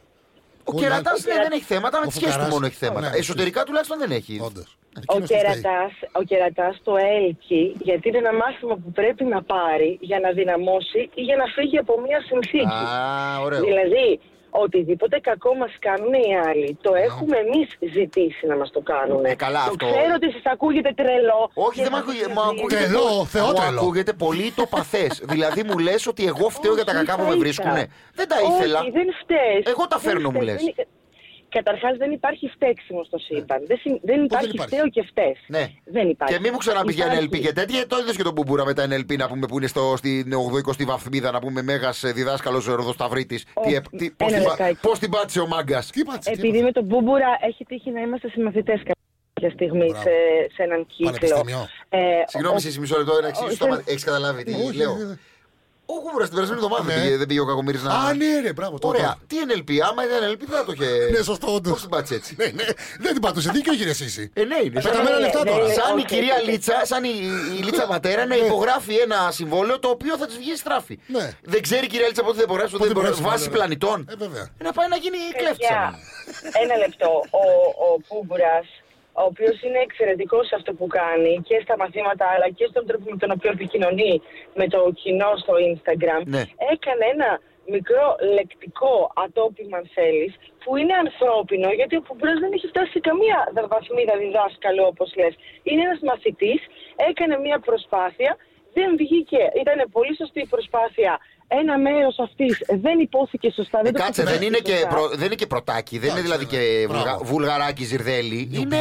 [0.67, 2.53] Ο Όλοι κερατάς άλλοι- δεν έχει θέματα, με Ο τη σχέση του φουκαράς.
[2.53, 3.09] μόνο έχει θέματα.
[3.09, 4.39] Ναι, Εσωτερικά τουλάχιστον δεν έχεις.
[4.41, 4.69] Όντως.
[4.97, 5.37] Ο Εκείνος το φταίει.
[5.39, 10.29] κερατάς, ο κερατάς το έλκει γιατί είναι ένα μάθημα που πρέπει να πάρει για να
[10.31, 12.79] δυναμώσει ή για να φύγει από μια συνθήκη.
[12.83, 13.61] Α, ωραίο.
[13.69, 14.19] Δηλαδή,
[14.63, 19.25] οτιδήποτε κακό μας κάνουν οι άλλοι, το έχουμε εμείς ζητήσει να μας το κάνουν.
[19.25, 21.41] Ε, καλά, το αυτό- ξέρω ότι σας ακούγεται τρελό.
[21.53, 22.33] Όχι, και δεν θα μου ακούγεται.
[22.33, 22.57] σας Μου δει.
[22.59, 23.79] ακούγεται, Τρελό, μου θεότρελο.
[23.79, 25.11] ακούγεται πολύ το παθές.
[25.33, 27.43] δηλαδή μου λες ότι εγώ φταίω για τα Όχι, κακά που ίσα με ίσα.
[27.43, 27.83] βρίσκουνε.
[28.19, 28.79] Δεν τα ήθελα.
[28.79, 29.61] Όχι, δεν φταίς.
[29.73, 30.61] Εγώ τα Δεν φέρνω, μου φταίς.
[31.53, 31.63] Λες.
[31.63, 33.59] Δεν είναι- Καταρχάς δεν υπάρχει φταίξιμο στο σύμπαν.
[33.67, 35.37] Δεν, συ- δεν υπάρχει υπάρχει; φταίω και φταίς.
[35.47, 35.65] Ναι.
[35.85, 36.33] Δεν υπάρχει.
[36.33, 37.27] Και μην μου ξαναπεί για Υπάρχει.
[37.31, 37.87] NLP και τέτοια.
[37.87, 40.83] Το είδες και τον Μπούμπουρα με τα NLP να πούμε που είναι στο, στην 80η
[40.85, 43.45] βαθμίδα να πούμε μέγας διδάσκαλος Ροδοσταυρίτης.
[43.53, 43.81] Όχι,
[44.17, 44.77] Πώ ένα την, λεπτάκι.
[44.81, 48.01] πώς την πάτησε ο μάγκας; Τι πάτησε, τι Επειδή με τον Μπούμπουρα έχει τύχει να
[48.01, 50.01] είμαστε συμμαθητές κάποια στιγμή Μπράβο.
[50.01, 50.09] σε,
[50.55, 51.05] σε έναν κύκλο.
[51.11, 51.67] Πανεπιστήμιο.
[51.89, 53.65] Ε, Συγγνώμη, ο- εσύ μισό λεπτό να εξηγήσω.
[53.65, 54.93] ο- Έχεις καταλάβει τι Όχι, λέω.
[55.87, 56.93] Δεν- Ο Γούβρα την περασμένη εβδομάδα Ναι.
[56.93, 57.91] δεν πήγε- δεν πήγε ο Κακομοίρη να.
[57.93, 58.79] Α, ναι, ρε, μπράβο.
[58.79, 59.01] το Ωραία.
[59.01, 59.17] είπα.
[59.27, 60.89] Τι NLP, άμα ήταν NLP δεν θα το είχε.
[61.11, 61.73] Ναι, σωστό, όντως.
[61.73, 62.35] Πώ την πάτησε έτσι.
[62.37, 62.65] Ναι, ναι,
[63.03, 63.49] δεν την πατούσε.
[63.51, 64.31] Δίκιο έχει εσύ.
[64.33, 64.81] Ε, ναι, είναι.
[64.81, 65.65] Σαν, Πεταμένα λεφτά τώρα.
[65.79, 66.49] σαν η Όχι, κυρία όχι.
[66.51, 67.13] Λίτσα, σαν η,
[67.59, 70.99] η Λίτσα Πατέρα να υπογράφει ένα συμβόλαιο το οποίο θα της βγει στράφη.
[71.07, 71.25] Ναι.
[71.53, 73.49] Δεν ξέρει η κυρία Λίτσα πότε θα υπογράψει, ότι Πότε δεν μπορεί υπογράψει, βάσει ναι,
[73.51, 73.57] ναι.
[73.57, 74.07] πλανητών.
[74.11, 74.45] Ε, βέβαια.
[74.65, 75.77] Να πάει να γίνει κλέφτησα.
[75.77, 77.09] Παιδιά, ένα λεπτό.
[77.41, 77.43] Ο,
[77.85, 78.55] ο Πούμπουρα,
[79.21, 83.05] ο οποίος είναι εξαιρετικός σε αυτό που κάνει και στα μαθήματα αλλά και στον τρόπο
[83.09, 84.21] με τον οποίο επικοινωνεί
[84.59, 86.43] με το κοινό στο Instagram, Ναι.
[86.73, 87.29] έκανε ένα
[87.75, 88.05] μικρό
[88.37, 88.93] λεκτικό
[89.25, 90.31] ατόπιμα, αν θέλεις,
[90.63, 93.37] που είναι ανθρώπινο, γιατί ο Πούμπουρα δεν έχει φτάσει σε καμία
[93.73, 95.33] βαθμίδα διδάσκαλο, όπως λες.
[95.63, 96.61] Είναι ένας μαθητής,
[97.09, 98.31] έκανε μια προσπάθεια,
[98.73, 99.43] δεν βγήκε.
[99.63, 101.19] Ήταν πολύ σωστή η προσπάθεια.
[101.49, 103.79] Ένα μέρος αυτής δεν υπόθηκε σωστά.
[103.79, 104.87] Ε, Δεν το κάτσε, δεν είναι, και σωστά.
[104.87, 107.03] προ- δεν είναι και πρωτάκι, δεν είναι δηλαδή και Μπράβο.
[107.03, 108.49] βουλγα- βουλγαράκι ζυρδέλη.
[108.53, 108.77] Είναι,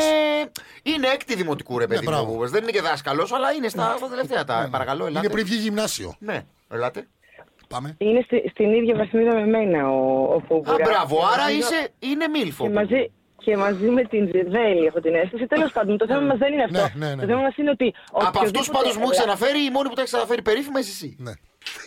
[0.83, 2.33] είναι έκτη δημοτικού ρε παιδί Ναι, μπράβο.
[2.33, 2.49] μου.
[2.49, 4.45] Δεν είναι και δάσκαλος, αλλά είναι στα, στα τελευταία.
[4.45, 5.29] Τα, παρακαλώ, Είναι ελάτε.
[5.29, 6.15] πριν βγει γυμνάσιο.
[6.19, 7.07] Ναι, ελάτε.
[7.69, 7.95] Πάμε.
[7.99, 10.89] Είναι στη- στην ίδια βαθμίδα με μένα ο, ο Α, Πούμπουρας.
[10.89, 12.65] μπράβο, Και άρα νομίζω- είσαι, είναι μίλφο.
[12.65, 13.11] Και μαζί,
[13.45, 15.47] και μαζί με την Ζιρδέλη έχω την αίσθηση.
[15.47, 16.79] Τέλος πάντων, το θέμα μας δεν είναι αυτό.
[16.99, 17.21] Ναι, ναι, ναι.
[17.23, 17.95] Το θέμα μας είναι ότι.
[18.13, 20.91] Από αυτούς οποιοδήποτε- πάντως μου έχεις αναφέρει, η μόνη που τα έχεις αναφέρει περίφημα είσαι
[20.91, 21.17] εσύ.
[21.19, 21.33] Ναι.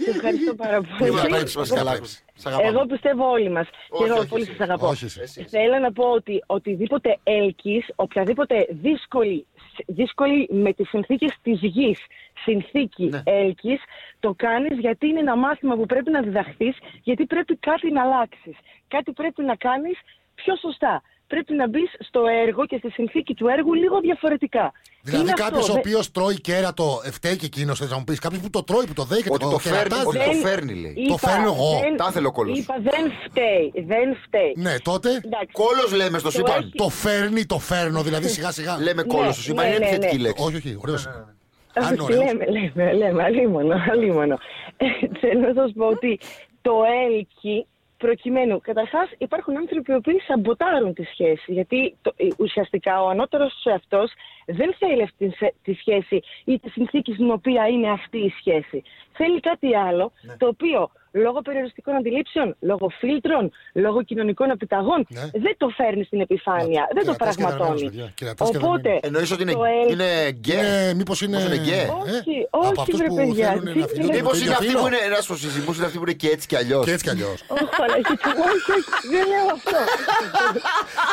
[0.04, 1.04] Σε ευχαριστώ πάρα πολύ.
[1.12, 1.98] Μην παραπέμπεις, Πασχαλάκη.
[1.98, 2.06] Εγώ-
[2.36, 2.70] Σ' αγαπάμε.
[2.70, 3.68] Εγώ πιστεύω όλοι μας.
[3.70, 4.56] Και Όχι, εγώ όχι, πολύ εσύ.
[4.56, 4.88] σα αγαπώ.
[4.88, 5.20] Όχι εσύ.
[5.22, 5.44] Εσύ.
[5.44, 9.46] Θέλω να πω ότι οτιδήποτε έλκεις, οποιαδήποτε δύσκολη,
[9.86, 12.00] δύσκολη με τις συνθήκες της γης
[12.44, 13.22] συνθήκη Ναι.
[13.26, 13.80] έλκει,
[14.20, 18.56] το κάνεις γιατί είναι ένα μάθημα που πρέπει να διδαχθείς, γιατί πρέπει κάτι να αλλάξεις.
[18.88, 19.98] Κάτι πρέπει να κάνεις
[20.36, 21.02] πιο σωστά.
[21.32, 24.72] Πρέπει να μπεις στο έργο και στη συνθήκη του έργου λίγο διαφορετικά.
[25.02, 25.72] Δηλαδή Είναι κάποιος αυτό.
[25.72, 28.20] ο Δεν- οποίος τρώει κέρατο, φταίει και εκείνος, θες να μου πεις.
[28.20, 30.08] Κάποιος που το τρώει, που το δέχεται, Ότι το φέρνει, κερατάζει.
[30.08, 31.06] ότι το Δεν- φέρνει, λέει.
[31.08, 31.80] Το φέρνω εγώ.
[31.84, 32.58] δεν- Τα ήθελε ο κόλλος.
[32.60, 33.72] Είπα δεν φταίει.
[33.86, 34.54] Δεν φταίει.
[34.58, 35.52] Ναι, τότε Εντάξει.
[35.52, 36.60] Κόλος λέμε στο Το σύμπαν.
[36.62, 38.78] έχει- το φέρνει, το φέρνω, δηλαδή σιγά σιγά.
[38.82, 40.22] Λέμε κόλος στο σύμπαν, ναι, είναι ναι, επιθετική ναι.
[40.22, 40.44] λέξη.
[40.46, 41.06] Όχι, όχι, ωραίος.
[41.06, 42.24] Όχι, Αν είναι ωραίος.
[42.24, 44.38] λέμε, λέμε, λέμε, αλίμονο, αλίμονο.
[44.78, 44.86] Ε,
[45.20, 46.20] Θέλω να σας πω ότι
[46.62, 46.72] το
[47.08, 47.66] έλκει
[48.00, 48.60] προκειμένου.
[48.62, 51.54] Καταρχάς υπάρχουν άνθρωποι οι οποίοι σαμποτάρουν τη σχέση.
[51.54, 54.12] Γιατί το, ε, ουσιαστικά ο ανώτερος του εαυτός
[54.46, 58.34] δεν θέλει αυτή τη σε- τη σχέση ή τη συνθήκη στην οποία είναι αυτή η
[58.40, 58.84] σχέση.
[59.12, 60.38] Θέλει κάτι άλλο, Ναι.
[60.38, 65.22] το οποίο λόγω περιοριστικών αντιλήψεων, λόγω φίλτρων, λόγω κοινωνικών επιταγών, Ναι.
[65.34, 67.80] δεν το φέρνει στην επιφάνεια, δεν το κερατάς και πραγματώνει.
[67.80, 69.04] δερμένος, παιδιά, κερατάς και Οπότε, δερμένος.
[69.08, 71.38] Εννοείς ότι είναι, το έλκει- είναι γκέι; Ε, Μήπως είναι.
[71.38, 71.90] Μήπως είναι γκέι; Ε,
[72.20, 74.12] Όχι, από όχι, αυτούς βρε που παιδιά, θέλουν τι να φιλούνται λέτε.
[74.12, 74.80] με Μήπως το είναι ίδιο αυτοί φύλο.
[74.82, 75.20] που είναι ένα
[75.60, 77.38] μήπως είναι αυτοί που είναι και έτσι κι αλλιώς; Και έτσι κι αλλιώς.
[77.56, 79.78] Όχι, Παναγιώτη, όχι, όχι, δεν λέω αυτό.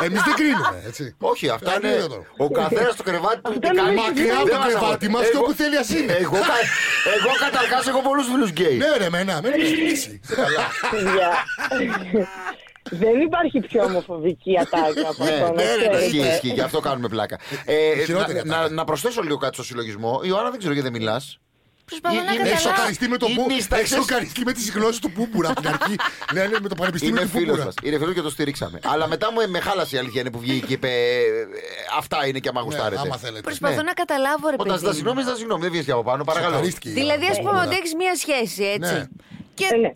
[0.05, 1.03] Εμείς δεν κρίνουμε, έτσι.
[1.31, 1.89] Όχι, αυτά Ε, είναι.
[1.89, 2.25] ναι, τώρα.
[2.45, 3.49] Ο καθένας στο κρεβάτι του.
[3.51, 3.95] Αυτά τι είναι κάνει.
[4.01, 5.11] Μακριά από Δεν το μας κρεβάτι αφορά.
[5.15, 6.13] μας και Εγώ- όπου θέλει ας είναι.
[6.25, 6.65] Εγώ, κα-
[7.17, 8.77] εγώ καταρχάς έχω πολλούς φίλους γκέι.
[8.83, 9.33] Ναι, ρε, μένα,
[9.87, 10.19] μένα με στήσει.
[10.91, 11.29] Παιδιά,
[12.89, 15.45] Δεν υπάρχει πιο ομοφοβική ατάκα από Ναι, αυτό.
[15.45, 16.03] να ναι, ναι, ξέρετε.
[16.05, 17.39] ισχύει, ισχύει, γι' αυτό κάνουμε πλάκα.
[17.65, 18.73] Ε, χειρότερη να- να, ατάκα.
[18.73, 20.21] να προσθέσω λίγο κάτι στο συλλογισμό.
[20.23, 21.39] Ιωάννα, δεν ξέρω γιατί δεν μιλάς.
[21.85, 22.75] Προσπαθώ να Είναι Έχει καταλάβω.
[22.75, 23.49] σοκαριστεί με το Είναι που.
[23.51, 25.95] οι στάξεις- Έχει σοκαριστεί με τις γλώσσε του Πούμπουρα από την αρχή.
[26.33, 27.65] Λένε με το πανεπιστήμιο Είναι του φίλος Πούμπουρα.
[27.65, 27.73] μας.
[27.83, 28.79] Είναι φίλος και το στηρίξαμε.
[28.83, 31.29] Αλλά μετά μου με χάλασε η αλήθεια είναι που βγήκε και είπε ε,
[31.97, 33.01] Αυτά είναι και άμα Ναι, γουστάρετε.
[33.01, 33.41] άμα θέλετε.
[33.41, 33.81] Προσπαθώ Ναι.
[33.81, 34.87] να καταλάβω, ρε Όταν ζητάς παιδί.
[34.87, 34.93] μου.
[34.95, 35.61] συγγνώμη, ζητάς συγγνώμη.
[35.61, 36.51] Δεν βγαίνει και από πάνω, παρακαλώ.
[36.53, 37.49] Σοκαρίστηκε η Δηλαδή, ας Ιωάννα.
[37.51, 39.07] πούμε ότι έχει μία σχέση, έτσι.
[39.59, 39.67] Ναι.
[39.69, 39.91] Και Ε, ναι.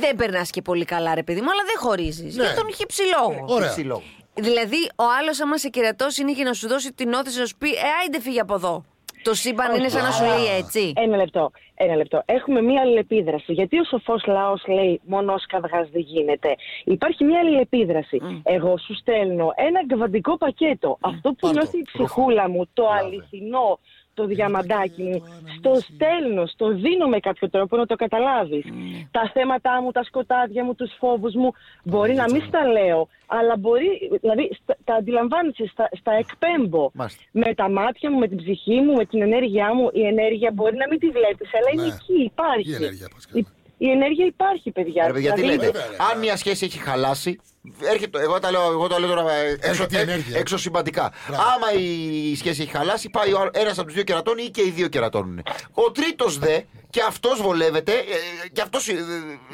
[0.00, 2.36] δεν περνάς και πολύ καλά, ρε παιδί μου, αλλά δεν χωρίζεις.
[2.36, 2.44] Ναι.
[2.44, 3.44] Για τον είχε ψηλόγο.
[3.48, 3.68] Ωραία.
[3.68, 4.02] Ψηλό.
[4.34, 7.56] Δηλαδή, ο άλλος, άμα σε κερατό, είναι και να σου δώσει την όθηση να σου
[7.58, 8.84] πει Ε, άιντε φύγε από εδώ.
[9.22, 10.92] Το σύμπαν είναι σαν να σου λέει έτσι.
[10.96, 11.50] Ένα λεπτό.
[11.74, 12.22] Ένα λεπτό.
[12.24, 13.52] Έχουμε μία αλληλεπίδραση.
[13.52, 16.54] Γιατί ο σοφός λαός λέει μόνο καυγάς δεν γίνεται.
[16.84, 18.20] Υπάρχει μία αλληλεπίδραση.
[18.42, 20.96] Εγώ σου στέλνω ένα γκαβαντικό πακέτο.
[21.00, 21.58] Αυτό που Πάρ' το.
[21.58, 23.78] νιώθει η ψυχούλα μου, το αληθινό,
[24.14, 25.22] το διαμαντάκι μου,
[25.58, 28.64] στο στέλνω, στο δίνω με κάποιο τρόπο να το καταλάβεις.
[29.10, 31.52] Τα θέματα μου, τα σκοτάδια μου, τους φόβους μου,
[31.84, 36.90] μπορεί να μην στα λέω, αλλά μπορεί, δηλαδή στα- τα αντιλαμβάνεσαι, στα, στα εκπέμπω.
[36.94, 37.22] Μάλιστα.
[37.32, 39.88] Με τα μάτια μου, με την ψυχή μου, με την ενέργειά μου.
[39.92, 41.88] Η ενέργεια μπορεί να μην τη βλέπεις, αλλά είναι Ναι.
[42.00, 42.70] εκεί, υπάρχει.
[42.70, 43.46] Η ενέργεια, Πασχάλη.
[43.78, 45.06] Η, η ενέργεια υπάρχει, παιδιά.
[45.06, 45.96] Ρε παιδιά, τι Δηλαδή, λέτε; βέβαια, ρε.
[46.12, 47.40] Αν μια σχέση έχει χαλάσει.
[47.82, 50.38] Έρχεται, εγώ, τα λέω, εγώ το λέω τώρα ε, έξω, Έρχεται η ενέργεια.
[50.38, 51.12] έξω συμπαντικά.
[51.28, 51.42] Μπράβο.
[51.42, 54.88] Άμα η σχέση έχει χαλάσει, πάει ένας από τους δύο κερατώνει ή και οι δύο
[54.88, 55.42] κερατώνουν.
[55.72, 58.88] Ο τρίτος δε και αυτός βολεύεται, ε, και αυτός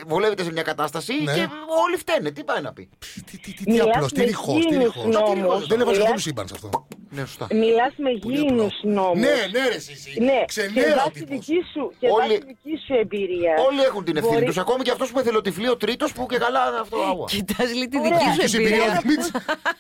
[0.07, 1.33] βολεύεται σε μια κατάσταση Ναι.
[1.35, 1.41] και
[1.87, 2.31] όλοι φταίνε.
[2.31, 4.95] Τι πάει να πει; Τι- Τι τι- τι Μιλάς απλό, τι με ρηχό, τι γήινους
[4.95, 5.09] ρηχό.
[5.09, 5.67] νόμους.
[5.67, 6.87] Δεν έβαζε Μιλάς- καθόλου σύμπαν σε αυτό.
[7.17, 7.47] Ναι, σωστά.
[7.63, 8.93] Μιλά με Πολύ γήινου απλό.
[8.99, 9.21] νόμου.
[9.25, 9.93] Ναι, ναι, ρε, εσύ.
[9.99, 10.11] εσύ.
[10.29, 11.29] Ναι, και Ξενέρα ο βάσει τύπος.
[11.47, 13.53] δική σου, και Όλοι- βάσει δική σου εμπειρία.
[13.69, 14.61] Όλοι έχουν την ευθύνη μπορεί- του.
[14.65, 16.97] Ακόμη και αυτό που εθελοτυφλεί ο τρίτο που και καλά αυτό.
[17.09, 17.27] άουα.
[17.35, 18.09] Κοιτά, λέει τη Ωραία.
[18.17, 19.01] δική Δική σου σου εμπειρία, εμπειρία.
[19.03, 19.31] Δημήτρη.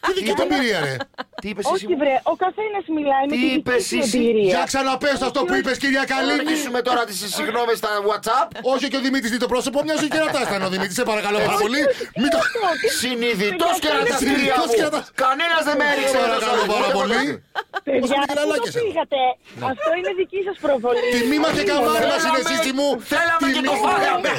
[0.04, 0.94] Τι δική του εμπειρία, ρε.
[1.42, 1.96] Τι είπες εσύ Όχι, μου?
[2.02, 4.18] βρε, ο καθένα μιλάει με Τι τη δική είπες του εσύ?
[4.18, 4.50] εμπειρία.
[4.54, 6.36] Για ξαναπες αυτό που είπε, κυρία Θα Καλίνη.
[6.40, 8.48] ρωτήσουμε τώρα τι συγγνώμη στα WhatsApp.
[8.74, 10.94] Όχι και ο Δημήτρη δει το πρόσωπο, μοιάζει ο κερατά ήταν ο Δημήτρη.
[11.00, 11.80] Σε παρακαλώ πάρα πολύ.
[12.20, 12.38] Μην το.
[13.02, 14.76] Συνειδητό κεραταστήρια Συνειδητός μου.
[14.78, 15.04] κερατάς.
[15.24, 16.08] Κανένα δεν με έριξε.
[16.14, 17.17] Σε παρακαλώ πάρα πολύ.
[17.86, 18.86] Παιδιά, Όσο με πού κυραλάκες το εδώ.
[18.86, 19.20] πήγατε;
[19.72, 21.02] Αυτό είναι δική σας προβολή.
[21.16, 22.88] Τιμήμα και καμάρι μας είναι Θέλαμε- σύση μου.
[23.12, 24.30] Θέλαμε και το Τιμή- φάγαμε.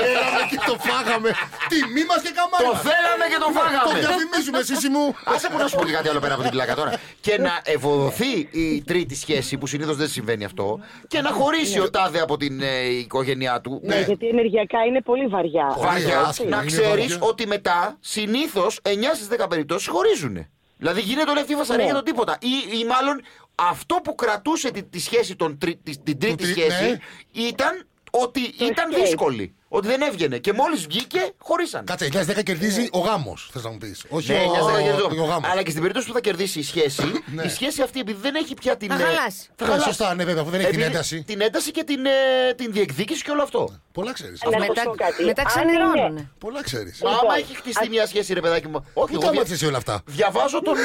[0.00, 1.28] Θέλαμε και το φάγαμε.
[1.72, 2.64] Τιμή μας και καμάρι.
[2.66, 2.82] Το μας.
[2.88, 3.92] θέλαμε και το Το φάγαμε.
[4.04, 5.04] διαφημίζουμε, σύση μου.
[5.32, 6.90] Άσε που να σου πω και κάτι άλλο πέρα από την πλάκα τώρα.
[7.26, 8.32] Και να ευοδοθεί
[8.64, 10.66] η τρίτη σχέση που συνήθως δεν συμβαίνει αυτό
[11.12, 13.80] και να χωρίσει ο τάδε από την ε, οικογένειά του.
[13.84, 15.66] Ναι, γιατί ενεργειακά είναι πολύ βαριά.
[15.78, 17.16] Βαριά, Βαριά, άσχημα, να είναι ξέρεις βαριά.
[17.30, 20.46] ότι μετά συνήθως 9 στις 10 περιπτώσεις χωρίζουν.
[20.82, 21.90] Δηλαδή γίνεται όλη αυτή η φασαρία Ναι.
[21.90, 22.38] για το τίποτα.
[22.40, 23.20] Ή, ή μάλλον
[23.54, 26.98] αυτό που κρατούσε τη, τη σχέση, των, τρι- τη- την τρίτη τρι- σχέση ναι.
[27.32, 29.00] ήταν ότι ήταν escape.
[29.00, 29.54] δύσκολη.
[29.74, 30.38] Ότι δεν έβγαινε.
[30.38, 31.84] Και μόλις βγήκε, χωρίσαν.
[31.84, 34.04] Κάτσε, 9-10 κερδίζει ο γάμος, θες να μου πεις.
[34.08, 35.22] Όχι Ναι, ο, 9-10 κερδίζω.
[35.22, 35.50] ο γάμος.
[35.50, 37.02] Αλλά και στην περίπτωση που θα κερδίσει η σχέση,
[37.34, 37.42] Ναι.
[37.42, 38.88] η σχέση αυτή επειδή δεν έχει πια την.
[38.88, 39.48] Θα ε, χαλάσει.
[39.56, 39.86] Θα Ε, χαλάσει.
[39.86, 41.22] Σωστά, ναι, βέβαια, αφού δεν έχει την Επειδή- ένταση.
[41.26, 42.10] Την ένταση και την, ε,
[42.56, 43.68] την διεκδίκηση και όλο αυτό.
[43.92, 44.42] Πολλά ξέρεις.
[44.42, 45.24] Να σου Μετά, πω κάτι.
[45.24, 46.06] μετά Αν ξενερώνουν.
[46.16, 47.00] είναι- Πολλά ξέρεις.
[47.02, 48.86] Μα άμα έχει χτιστεί μια σχέση, ρε παιδάκι μου.
[48.94, 50.76] Όχι, Πού εγώ τα δια- μάθησε όλα αυτά; διαβάζω τον.
[50.76, 50.80] ε,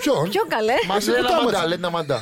[0.00, 1.68] Ποιον; Πιο καλέ; Μα Εσύ λέει που ένα τα μαντά, έμαθες.
[1.68, 2.18] λέει ένα μαντά.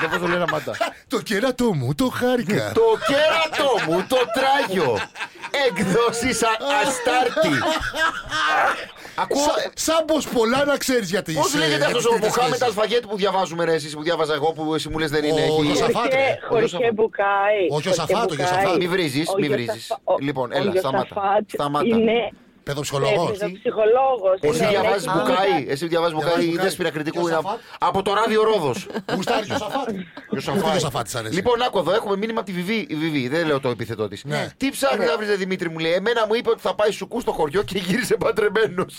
[0.00, 0.20] Δεν βάζω μαντά.
[0.20, 0.72] Δεν βάζω λέει ένα μαντά.
[1.08, 2.72] Το κέρατό μου, το χάρηκα.
[2.74, 4.98] Το κέρατό μου, το τράγιο.
[5.68, 6.48] Εκδόσεις α-
[6.82, 7.48] Αστάρτη.
[9.14, 9.42] Ακούω.
[9.42, 11.58] Σα- Σαν πω πολλά να ξέρεις γιατί Πώς είσαι.
[11.58, 12.76] λέγεται για αυτό τις ο τρίτες Μουχάμετ σχέσεις.
[12.76, 15.40] Αλφαγέτ που διαβάζουμε ρε εσείς που διάβαζα εγώ που εσύ μου λες δεν είναι.
[15.40, 15.66] Ο Έχει...
[15.66, 15.92] Ιωσαφάτ.
[15.94, 16.38] Χωριχέ- ρε.
[16.48, 16.94] Χωριχέ Ιωσαφάτ.
[16.94, 17.60] μπουκάι.
[17.70, 18.62] Όχι, ο Σαφάτ, ο Χωριχέ Ιωσαφάτ.
[18.64, 18.76] μπουκάι.
[18.78, 19.90] Μη βρίζεις, Ο μη Ιωσαφα- βρίζεις.
[20.04, 21.06] ο- Λοιπόν, ο έλα, σταμάτα.
[21.14, 21.86] Ιωσαφάτ Σταμάτα.
[21.86, 22.30] Είναι
[22.62, 23.30] Παιδοψυχολόγος.
[23.38, 24.38] ψυχολόγος.
[24.40, 26.92] Εσύ διαβάζεις μπουκάι, εσύ διαβάζεις Μπουκάι, Διαβάζεις είδες Μπουκάι.
[26.92, 27.58] πειρα είναι Ιωσαφάτ.
[27.78, 28.86] από το ράδιο Ρόδος.
[29.14, 29.88] Γουστάρει Ιωσαφάτ.
[30.34, 30.64] Ιωσαφάτ.
[30.64, 31.34] Ο Ιωσαφάτ της αρέσει.
[31.34, 32.86] Λοιπόν, άκου εδώ, έχουμε μήνυμα από τη Βιβί.
[32.88, 34.24] Η Βιβί, δεν λέω το επίθετό της.
[34.24, 34.48] Ναι.
[34.56, 35.92] Τι ψάχνει να βρει, Δημήτρη μου λέει.
[35.92, 38.94] Εμένα μου είπε ότι θα πάει σουκού στο χωριό και γύρισε παντρεμένος.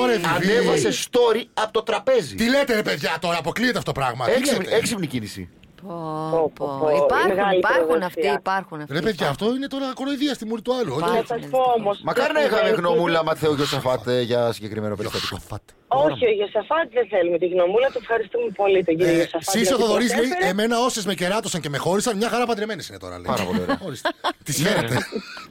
[0.00, 2.34] Ωραία, Ανέβασε story από το τραπέζι.
[2.34, 4.24] Τι λέτε ρε παιδιά τώρα, αποκλείεται αυτό το πράγμα.
[4.24, 5.48] Τι Έξυπνη, λέτε; έξυπνη κίνηση.
[5.88, 6.78] Πω, πω, πω.
[6.80, 6.88] πω.
[7.04, 8.06] Υπάρχουν, Μεγάλη υπάρχουν προδοσία.
[8.06, 8.92] αυτοί, υπάρχουν αυτοί.
[8.92, 10.92] Ρε παιδιά, αυτό είναι τώρα κοροϊδία στη μούρη του άλλου.
[10.94, 11.32] όχι; Υπάρχει.
[11.32, 12.00] Να σας πω όμως.
[12.08, 15.34] Μακάρι να το είχαμε κουβέντι- γνώμουλα Ματθαίου Γιωσαφάτ ε, για συγκεκριμένο περιστατικό.
[15.34, 15.62] Ιωσαφάτ.
[16.08, 19.42] Όχι, ο Ιωσαφάτ δεν θέλουμε τη γνωμούλα, το ευχαριστούμε πολύ τον κύριο Ε, Ιωσαφάτ.
[19.54, 20.48] Σύσο γιατί Θοδωρή λέει: προσέφερε.
[20.50, 23.14] Εμένα όσες με κεράτωσαν και με χώρισαν, μια χαρά παντρεμένες είναι τώρα.
[23.20, 23.28] Λέει.
[23.32, 23.78] Πάρα πολύ ωραία.
[23.88, 24.08] Ορίστε.
[24.46, 24.96] Τη χαίρεται.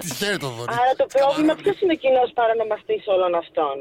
[0.02, 0.72] Τη χαίρεται ο Θοδωρή.
[0.82, 3.76] Άρα το πρόβλημα ποιος είναι ο κοινό παρανομαστή όλων αυτών;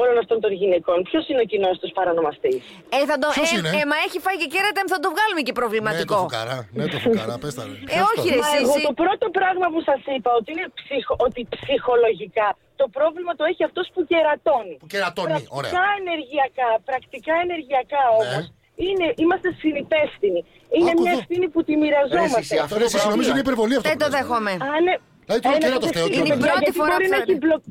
[0.00, 0.96] Όλων αυτών των γυναικών.
[1.08, 2.60] Ποιος είναι ο κοινός τους παρανομαστής;
[2.96, 5.40] Ε, θα το, Ποιος ε, είναι; ε, μα έχει φάει και κέρατα, θα το βγάλουμε
[5.46, 6.16] και Ναι, το προβληματικό.
[6.24, 6.58] φουκαρά.
[6.78, 7.34] Ναι, το φουκαρά.
[7.42, 7.62] Πες τα.
[7.68, 7.74] ρε.
[7.82, 8.40] Ε, Ποιος όχι, το- ρε.
[8.44, 8.84] Μα εσύ, εγώ εσύ.
[8.88, 12.48] το πρώτο πράγμα που σας είπα ότι είναι ψυχο, ότι ψυχολογικά
[12.80, 14.74] το πρόβλημα το έχει αυτός που κερατώνει.
[14.82, 15.70] Που κερατώνει, ωραία.
[15.72, 18.44] Πρακτικά ενεργειακά, πρακτικά ενεργειακά όμως.
[18.46, 18.60] Ναι.
[18.86, 20.40] Είναι, είμαστε συνυπεύθυνοι.
[20.76, 21.20] Είναι Άκου μια εδώ.
[21.22, 22.40] ευθύνη που τη Ρε, μοιραζόμαστε.
[22.44, 23.86] εσύ, αυτό Ρε, εσύ, νομίζω είναι υπερβολή αυτό.
[23.88, 24.20] Δεν που το λες, ρε.
[24.20, 24.52] δέχομαι.
[24.76, 24.84] Αν,
[25.24, 26.34] Δηλαδή, το ένας κέρατο φταίω, είναι κέρατο.
[26.34, 27.62] η πρώτη γιατί φορά μπορεί που να θα- έχει μπλοκ...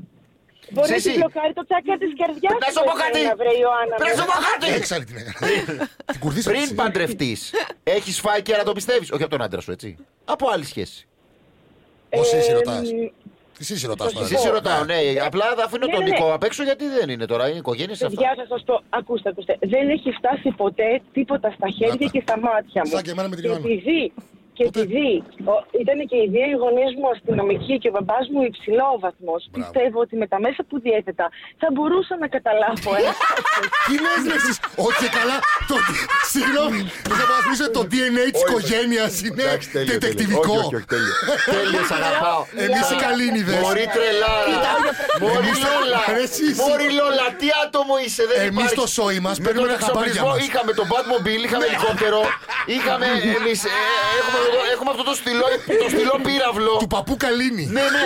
[0.73, 1.09] Μπορείς να Εσύ.
[1.09, 3.19] έχει μπλοκάρεις το τσάκρα της καρδιάς Να σου πω κάτι.
[3.41, 3.95] βρε Ιωάννα.
[4.01, 4.31] Πρέπει να μου.
[4.31, 4.67] σου πω κάτι.
[4.79, 5.89] Έξαλλη την έκανα.
[6.11, 6.49] Την κουρδίσα.
[6.51, 7.39] Πριν παντρευτείς,
[7.83, 9.11] έχεις φάει και να το πιστεύεις.
[9.11, 9.97] Όχι από τον άντρα σου, έτσι.
[10.25, 11.07] Από άλλη σχέση.
[12.09, 12.81] Όσοι εσύ Ε, ρωτάς.
[12.91, 12.97] μ,
[13.65, 14.25] Τι εσύ ρωτάς τώρα.
[14.25, 14.95] Εσύ σε ρωτάω, ναι.
[15.25, 16.13] Απλά θα αφήνω Ναι, τον ναι, ναι.
[16.17, 17.49] Νικό απ' έξω γιατί δεν είναι τώρα.
[17.49, 18.17] Είναι οικογένεια σε αυτά.
[18.21, 19.57] Παιδιά, θα σας πω, ακούστε, ακούστε.
[19.61, 22.11] Δεν έχει φτάσει ποτέ τίποτα στα χέρια Να τα.
[22.11, 22.91] και στα μάτια μου.
[22.91, 23.69] Σαν και εμένα με την και Ιωάννα.
[23.69, 24.13] επειδή,
[24.57, 24.79] και Ποτέ.
[24.85, 25.07] επειδή
[25.83, 29.97] ήταν και οι δύο οι γονείς μου αστυνομικοί και ο μπαμπάς μου υψηλό βαθμό, πιστεύω
[30.05, 31.25] ότι με τα μέσα που διέθετα
[31.61, 33.11] θα μπορούσα να καταλάβω ένα.
[33.87, 34.55] Τι λες ρε εσείς;
[34.87, 35.37] Όχι και καλά.
[35.69, 35.83] το-
[36.33, 36.79] Συγγνώμη.
[37.19, 39.45] Θα μας πείτε το DNA της οικογένειας είναι
[39.91, 40.57] τετεκτιβικό.
[41.53, 42.41] Τέλειο, σ' αγαπάω.
[42.65, 43.59] Εμείς οι καλήνιδες.
[43.63, 44.79] Μωρή τρελάρα.
[45.23, 45.99] Μωρή Εμείς- Λόλα.
[46.15, 46.61] Ρε, εσύ είσαι.
[46.63, 48.23] Μωρή Λόλα, τι άτομο είσαι.
[48.31, 48.75] Δεν Εμείς υπάρχει.
[48.81, 50.45] το σόι μας Με παίρνουμε τον τα χαμπάρια εξοπλισμό μας.
[50.47, 52.21] είχαμε τον Batmobile, είχαμε ελικόπτερο.
[52.75, 53.05] Είχαμε
[53.39, 53.71] εμείς, ε,
[54.19, 54.40] έχουμε,
[54.73, 55.45] έχουμε αυτό το στυλό,
[55.83, 56.73] το στυλό πύραυλο.
[56.83, 57.65] Του παππού Καλίνη.
[57.77, 58.03] Ναι, ναι.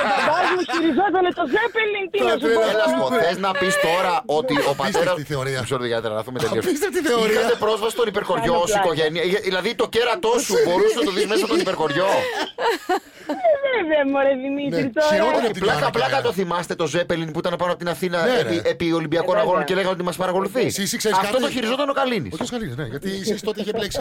[0.00, 2.60] Ο μπαμπά μου χειριζόταν το Ζέπελιν, τι να σου πω.
[2.72, 4.96] Έλα σου πω, θες να πεις τώρα ότι ο πατέρας...
[4.96, 5.58] Απίστευτη θεωρία.
[5.62, 6.64] Μισό λεπτό, για να τρελαθούμε τελείως.
[6.66, 7.38] Απίστευτη θεωρία.
[7.40, 8.82] Είχατε πρόσβαση στον υπερχωριό Κάνω ως πλάκα.
[8.84, 9.22] οικογένεια.
[9.22, 12.08] Ε, Δηλαδή το κέρατό σου μπορούσε να το δεις μέσα από τον υπερχωριό.
[12.12, 15.12] Ε, Βέβαια, μωρέ Δημήτρη, Ναι, τώρα.
[15.12, 17.80] χειρότερο από την Πλάκα, Ιωάννα πλάκα και το θυμάστε το Ζέπελιν που ήταν πάνω από
[17.82, 18.70] την Αθήνα Ναι, επί, ρε.
[18.70, 19.68] επί Ολυμπιακών Ε, Αγώνων βέβαια.
[19.68, 20.60] και λέγανε ότι μας παρακολουθεί.
[20.70, 22.32] Εσύ, εσύ ξέρεις Αυτό κάτι; το χειριζόταν ο Καλίνης.
[22.34, 22.48] Ο κ.
[22.54, 22.84] Καλίνης, ναι.
[22.84, 23.98] Γιατί εσείς τότε είχε μπλέξει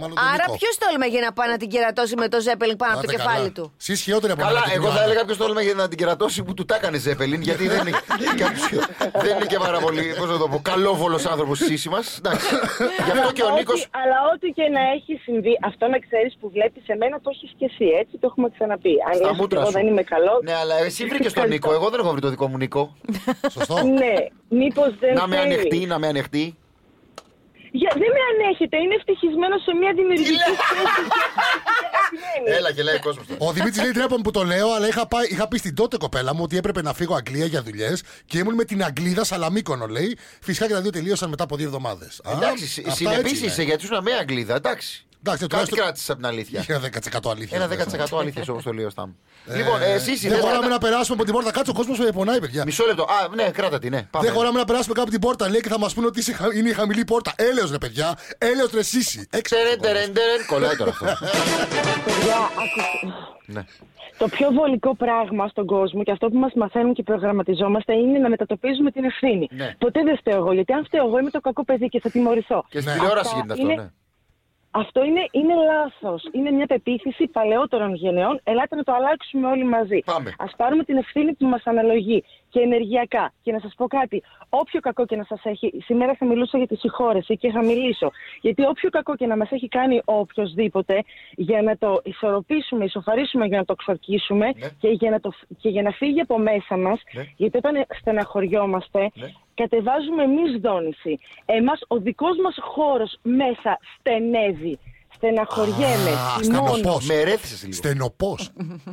[0.00, 0.56] μάλλον τον Άρα Νικό.
[0.62, 3.38] Ποιος τόλμαγε να πάει να την κερατώσει με το ζέπελινγκ πάνω από το Πάτε κεφάλι
[3.50, 3.52] καλά.
[3.58, 5.10] του; Εσείς χειρότεροι από Καλά, μένα και την εγώ θα Ιωάννα.
[5.10, 7.92] έλεγα ποιος το έλεγε να την κερατώσει που του τα έκανε Ζέπελιν, γιατί δεν είναι,
[8.42, 8.86] κάποιος-
[9.24, 12.06] δεν είναι και πάρα πολύ, πώς να το πω, καλόβολος άνθρωπος στη σύση μας.
[12.18, 12.46] Εντάξει.
[13.06, 13.72] Γι' αυτό και ο Ό,τι- Νίκο.
[14.00, 17.66] Αλλά ό,τι και να έχει συμβεί, αυτό να ξέρεις που βλέπεις εμένα το έχεις και
[17.70, 18.94] εσύ, έτσι το έχουμε ξαναπεί.
[19.06, 19.76] Αν Στα λες ότι μούτρα εγώ σου.
[19.78, 20.34] δεν είμαι καλό.
[20.48, 21.70] Ναι, αλλά εσύ βρήκες τον Νίκο.
[21.78, 22.82] Εγώ δεν έχω βρει το δικό μου Νίκο.
[23.56, 23.74] Σωστό.
[24.00, 24.14] Ναι,
[24.60, 25.12] μήπως δεν.
[25.14, 25.56] Να με θέλεις.
[25.56, 26.56] ανεχτεί, να με ανεχτεί.
[27.80, 31.02] Για, δεν με ανέχεται, είναι ευτυχισμένος σε μια δημιουργική λέει; σχέση.
[32.10, 32.56] σημαίνει.
[32.56, 33.24] Έλα, γελάει ο κόσμος.
[33.38, 36.34] Ο Δημήτρης λέει τρέπομαι που το λέω, αλλά είχα, πάει, είχα πει στην τότε κοπέλα
[36.34, 40.18] μου ότι έπρεπε να φύγω Αγγλία για δουλειές και ήμουν με την Αγγλίδα Σαλαμίκονο, λέει.
[40.40, 42.20] Φυσικά και τα δύο τελείωσαν μετά από δύο εβδομάδες.
[42.34, 45.06] Εντάξει, συνεπίσει είσαι γιατί ήσουν με Αγγλίδα, εντάξει.
[45.24, 45.78] Εντάξει, Κάτι τουλάχιστον.
[45.78, 46.64] κράτησες από την αλήθεια.
[46.68, 47.56] Ένα 10% αλήθεια.
[47.58, 47.84] Ένα μέσα.
[48.14, 49.10] 10% αλήθεια όπως το λέει ο Σταμ.
[49.56, 51.50] Λοιπόν, ε, εσύ Δεν χωράμε να περάσουμε από την πόρτα.
[51.50, 52.62] Κάτσε ο κόσμος με πονάει, παιδιά.
[52.64, 53.02] Μισό λεπτό.
[53.02, 54.02] Α, ναι, κράτα τη, ναι.
[54.10, 54.26] Πάμε.
[54.26, 56.54] Δεν χωράμε να περάσουμε κάπου την πόρτα, λέει και θα μας πούνε ότι είσαι χα-
[56.54, 57.32] είναι η χαμηλή πόρτα.
[57.36, 58.18] Έλεος ρε παιδιά.
[58.38, 59.26] Έλεος ρε σύση.
[59.30, 59.56] Έξω.
[59.56, 60.46] Τερεν, τερεν, τερεν.
[60.46, 61.04] Κολλάει τώρα αυτό.
[62.04, 63.14] Παιδιά, άκουστε.
[63.46, 63.64] Ναι.
[64.18, 68.28] Το πιο βολικό πράγμα στον κόσμο και αυτό που μας μαθαίνουν και προγραμματιζόμαστε είναι να
[68.28, 69.48] μετατοπίζουμε την ευθύνη.
[69.50, 69.74] Ναι.
[69.78, 72.64] Ποτέ δεν φταίω εγώ, γιατί αν φταίω εγώ είμαι το κακό παιδί και θα τιμωρηθώ.
[72.68, 72.98] Και στην Ναι.
[72.98, 73.88] τηλεόραση Αυτά γίνεται αυτό, είναι- ναι.
[74.74, 76.22] Αυτό είναι, είναι λάθος.
[76.32, 78.40] Είναι μια πεποίθηση παλαιότερων γενεών.
[78.44, 79.98] Ελάτε να το αλλάξουμε όλοι μαζί.
[80.04, 80.34] Πάμε.
[80.38, 83.32] Α πάρουμε την ευθύνη που μας αναλογεί και ενεργειακά.
[83.42, 84.22] Και να σας πω κάτι.
[84.48, 85.72] Όποιο κακό και να σας έχει.
[85.84, 88.10] Σήμερα θα μιλούσα για τη συγχώρεση και θα μιλήσω.
[88.40, 91.02] Γιατί όποιο κακό και να μας έχει κάνει ο οποιοδήποτε,
[91.34, 94.68] για να το ισορροπήσουμε, ισοφαρίσουμε, για να το ξορκίσουμε Ναι.
[94.80, 97.00] και, για να το, και για να φύγει από μέσα μας.
[97.12, 97.22] Ναι.
[97.36, 99.26] Γιατί όταν στεναχωριόμαστε, Ναι.
[99.54, 101.18] Κατεβάζουμε εμείς δόνηση.
[101.44, 104.78] Εμάς ο δικός μας χώρος μέσα στενεύει.
[105.22, 106.10] Στεναχωριέμαι.
[106.10, 106.68] Α, θυμώνω.
[106.72, 107.06] στενοπός.
[107.06, 107.72] Με ερέθησες λίγο.
[107.74, 108.50] Στενοπός.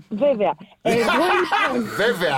[0.09, 0.53] Βέβαια.
[0.81, 1.89] Εγώ λοιπόν.
[1.95, 2.37] Βέβαια.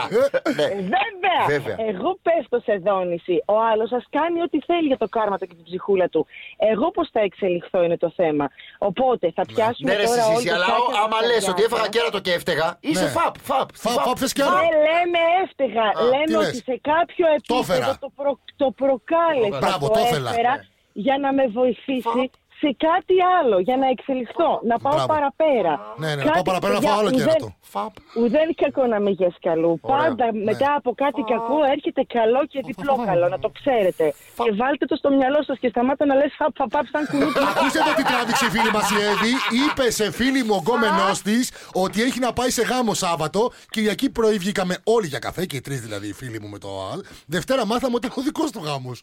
[0.56, 0.64] Ναι.
[0.64, 1.40] Ε, Βέβαια.
[1.48, 1.76] Βέβαια.
[1.92, 3.44] Εγώ πέφτω σε δόνηση.
[3.46, 6.28] Ο άλλος σας κάνει ό,τι θέλει για το κάρμα του και την ψυχούλα του.
[6.58, 8.46] Εγώ πώς θα εξελιχθώ είναι το θέμα.
[8.78, 11.26] Οπότε θα πιάσουμε Ναι, ρε, τώρα εσύ, όλοι το αλλά σάκι ο- από άμα τα
[11.28, 11.90] λες παιδιά ότι έφαγα μας.
[11.96, 13.10] κέρατο και έφταιγα, είσαι Ναι.
[13.18, 13.70] φαπ, φαπ.
[13.84, 14.58] Φαπ, φαπ, θες κι άλλο.
[14.66, 15.86] Δεν λέμε έφταιγα.
[16.12, 17.78] λέμε τι ότι λες; σε κάποιο Το έφερα.
[17.78, 19.58] επίπεδο το, προ, το προκάλεσα.
[19.64, 20.30] Μπράβο, το ήθελα.
[20.34, 20.54] έφερα
[20.94, 22.20] για να με βοηθήσει
[22.62, 25.12] σε κάτι άλλο, για να εξελιχθώ, να πάω Μπράβο.
[25.14, 25.74] παραπέρα.
[26.02, 27.48] Ναι, ναι, να Κάτι, πάω παραπέρα να παιδιά, φάω άλλο ουδέν- κέρατο.
[27.74, 27.94] Φαπ.
[28.22, 29.72] Ουδέν κακό να με γεσκαλού.
[29.82, 29.98] Ωραία.
[30.02, 34.06] Πάντα μετά από κάτι κακό έρχεται καλό και διπλό καλό, να το ξέρετε.
[34.46, 37.40] Και βάλτε το στο μυαλό σας και σταμάτα να λες φαπ, φαπ, φαπ, σαν κουνούπι.
[37.52, 39.32] Ακούσατε τι τράβηξε η φίλη μας η Εύη.
[39.64, 41.44] Είπε σε φίλη μου ο γκόμενός της
[41.84, 43.42] ότι έχει να πάει σε γάμο Σάββατο.
[43.74, 46.70] Κυριακή πρωί βγήκαμε όλοι για καφέ και οι τρεις δηλαδή οι φίλοι μου με το
[46.92, 47.00] ΑΛ.
[47.26, 48.98] Δευτέρα μάθαμε ότι είναι ο δικό του γάμος.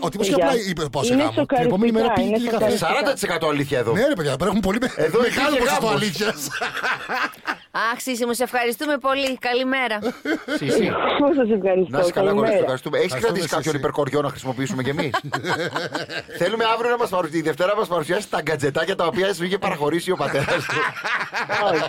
[0.00, 1.34] Ο τύπος και Παιδιά, απλά είπε πάω σε είναι γάμο.
[1.86, 2.76] Την επόμενη μέρα σοκαριστικά, πήγε και είναι για καφέ.
[2.76, 3.38] σοκαριστικά.
[3.38, 3.92] 40% αλήθεια εδώ.
[3.92, 6.02] Ναι, ρε παιδιά, τώρα έχουν πολύ με- Εδώ μεγάλο υπήρχε ποσοστό γάμος.
[6.02, 6.48] αλήθειας.
[7.74, 9.38] Αχ, Σύση μου, σε ευχαριστούμε πολύ.
[9.48, 9.98] Καλημέρα.
[10.58, 10.84] Συσί.
[11.20, 11.90] Εγώ σας ευχαριστώ.
[11.96, 12.58] Να είσαι καλά, κόρη, Καλημέρα.
[12.64, 12.96] ευχαριστούμε.
[12.98, 13.82] Έχεις Ευχαριστούμε κρατήσει κάποιον εσύ.
[13.84, 15.12] υπερκοριό να χρησιμοποιήσουμε κι εμείς;
[16.40, 19.44] Θέλουμε αύριο να μας παρουσιάσει, τη Δευτέρα να μας παρουσιάσει τα γκατζετάκια τα οποία σου
[19.44, 20.78] είχε παραχωρήσει ο πατέρας του.
[21.70, 21.82] Όχι.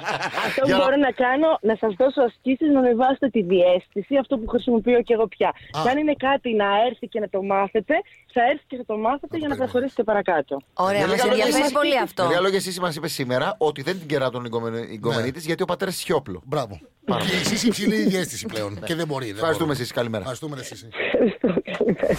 [0.48, 4.13] Αυτό που Για να- μπορώ να κάνω, να σας δώσω ασκήσεις να ανεβάσετε τη διέστηση,
[4.24, 5.50] αυτό που χρησιμοποιώ και εγώ πια.
[5.84, 7.93] Και αν είναι κάτι να έρθει και να το μάθετε,
[8.34, 10.54] θα έρθει και θα το μάθετε για να προχωρήσετε παρακάτω.
[10.74, 12.22] Ωραία, Με μας λίγα ενδιαφέρει λόγια, πολύ αυτό.
[12.24, 14.46] Με λίγα λόγια, εσύ μας είπε σήμερα ότι δεν την κεράτων
[14.91, 16.41] η γκομενή της γιατί ο πατέρα σιόπλο.
[16.45, 16.79] Μπράβο.
[17.05, 18.79] Και εσείς υψηλή διέστηση πλέον.
[18.83, 19.25] Και δεν μπορεί.
[19.25, 19.73] δεν Ευχαριστούμε μπορούμε.
[19.73, 19.91] εσείς.
[19.91, 20.19] Καλημέρα.
[20.19, 20.88] Ευχαριστούμε ρε Σύση.
[21.12, 21.62] Ευχαριστώ.
[21.77, 22.17] Καλημέρα.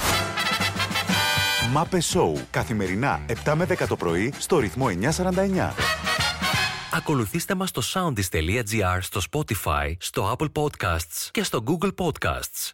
[1.72, 2.40] Μάπε Σόου.
[2.50, 5.72] Καθημερινά 7 με 10 το πρωί στο ρυθμό 949.
[6.92, 12.70] Ακολουθήστε μας στο soundis.gr, στο Spotify, στο Apple Podcasts και στο Google Podcasts.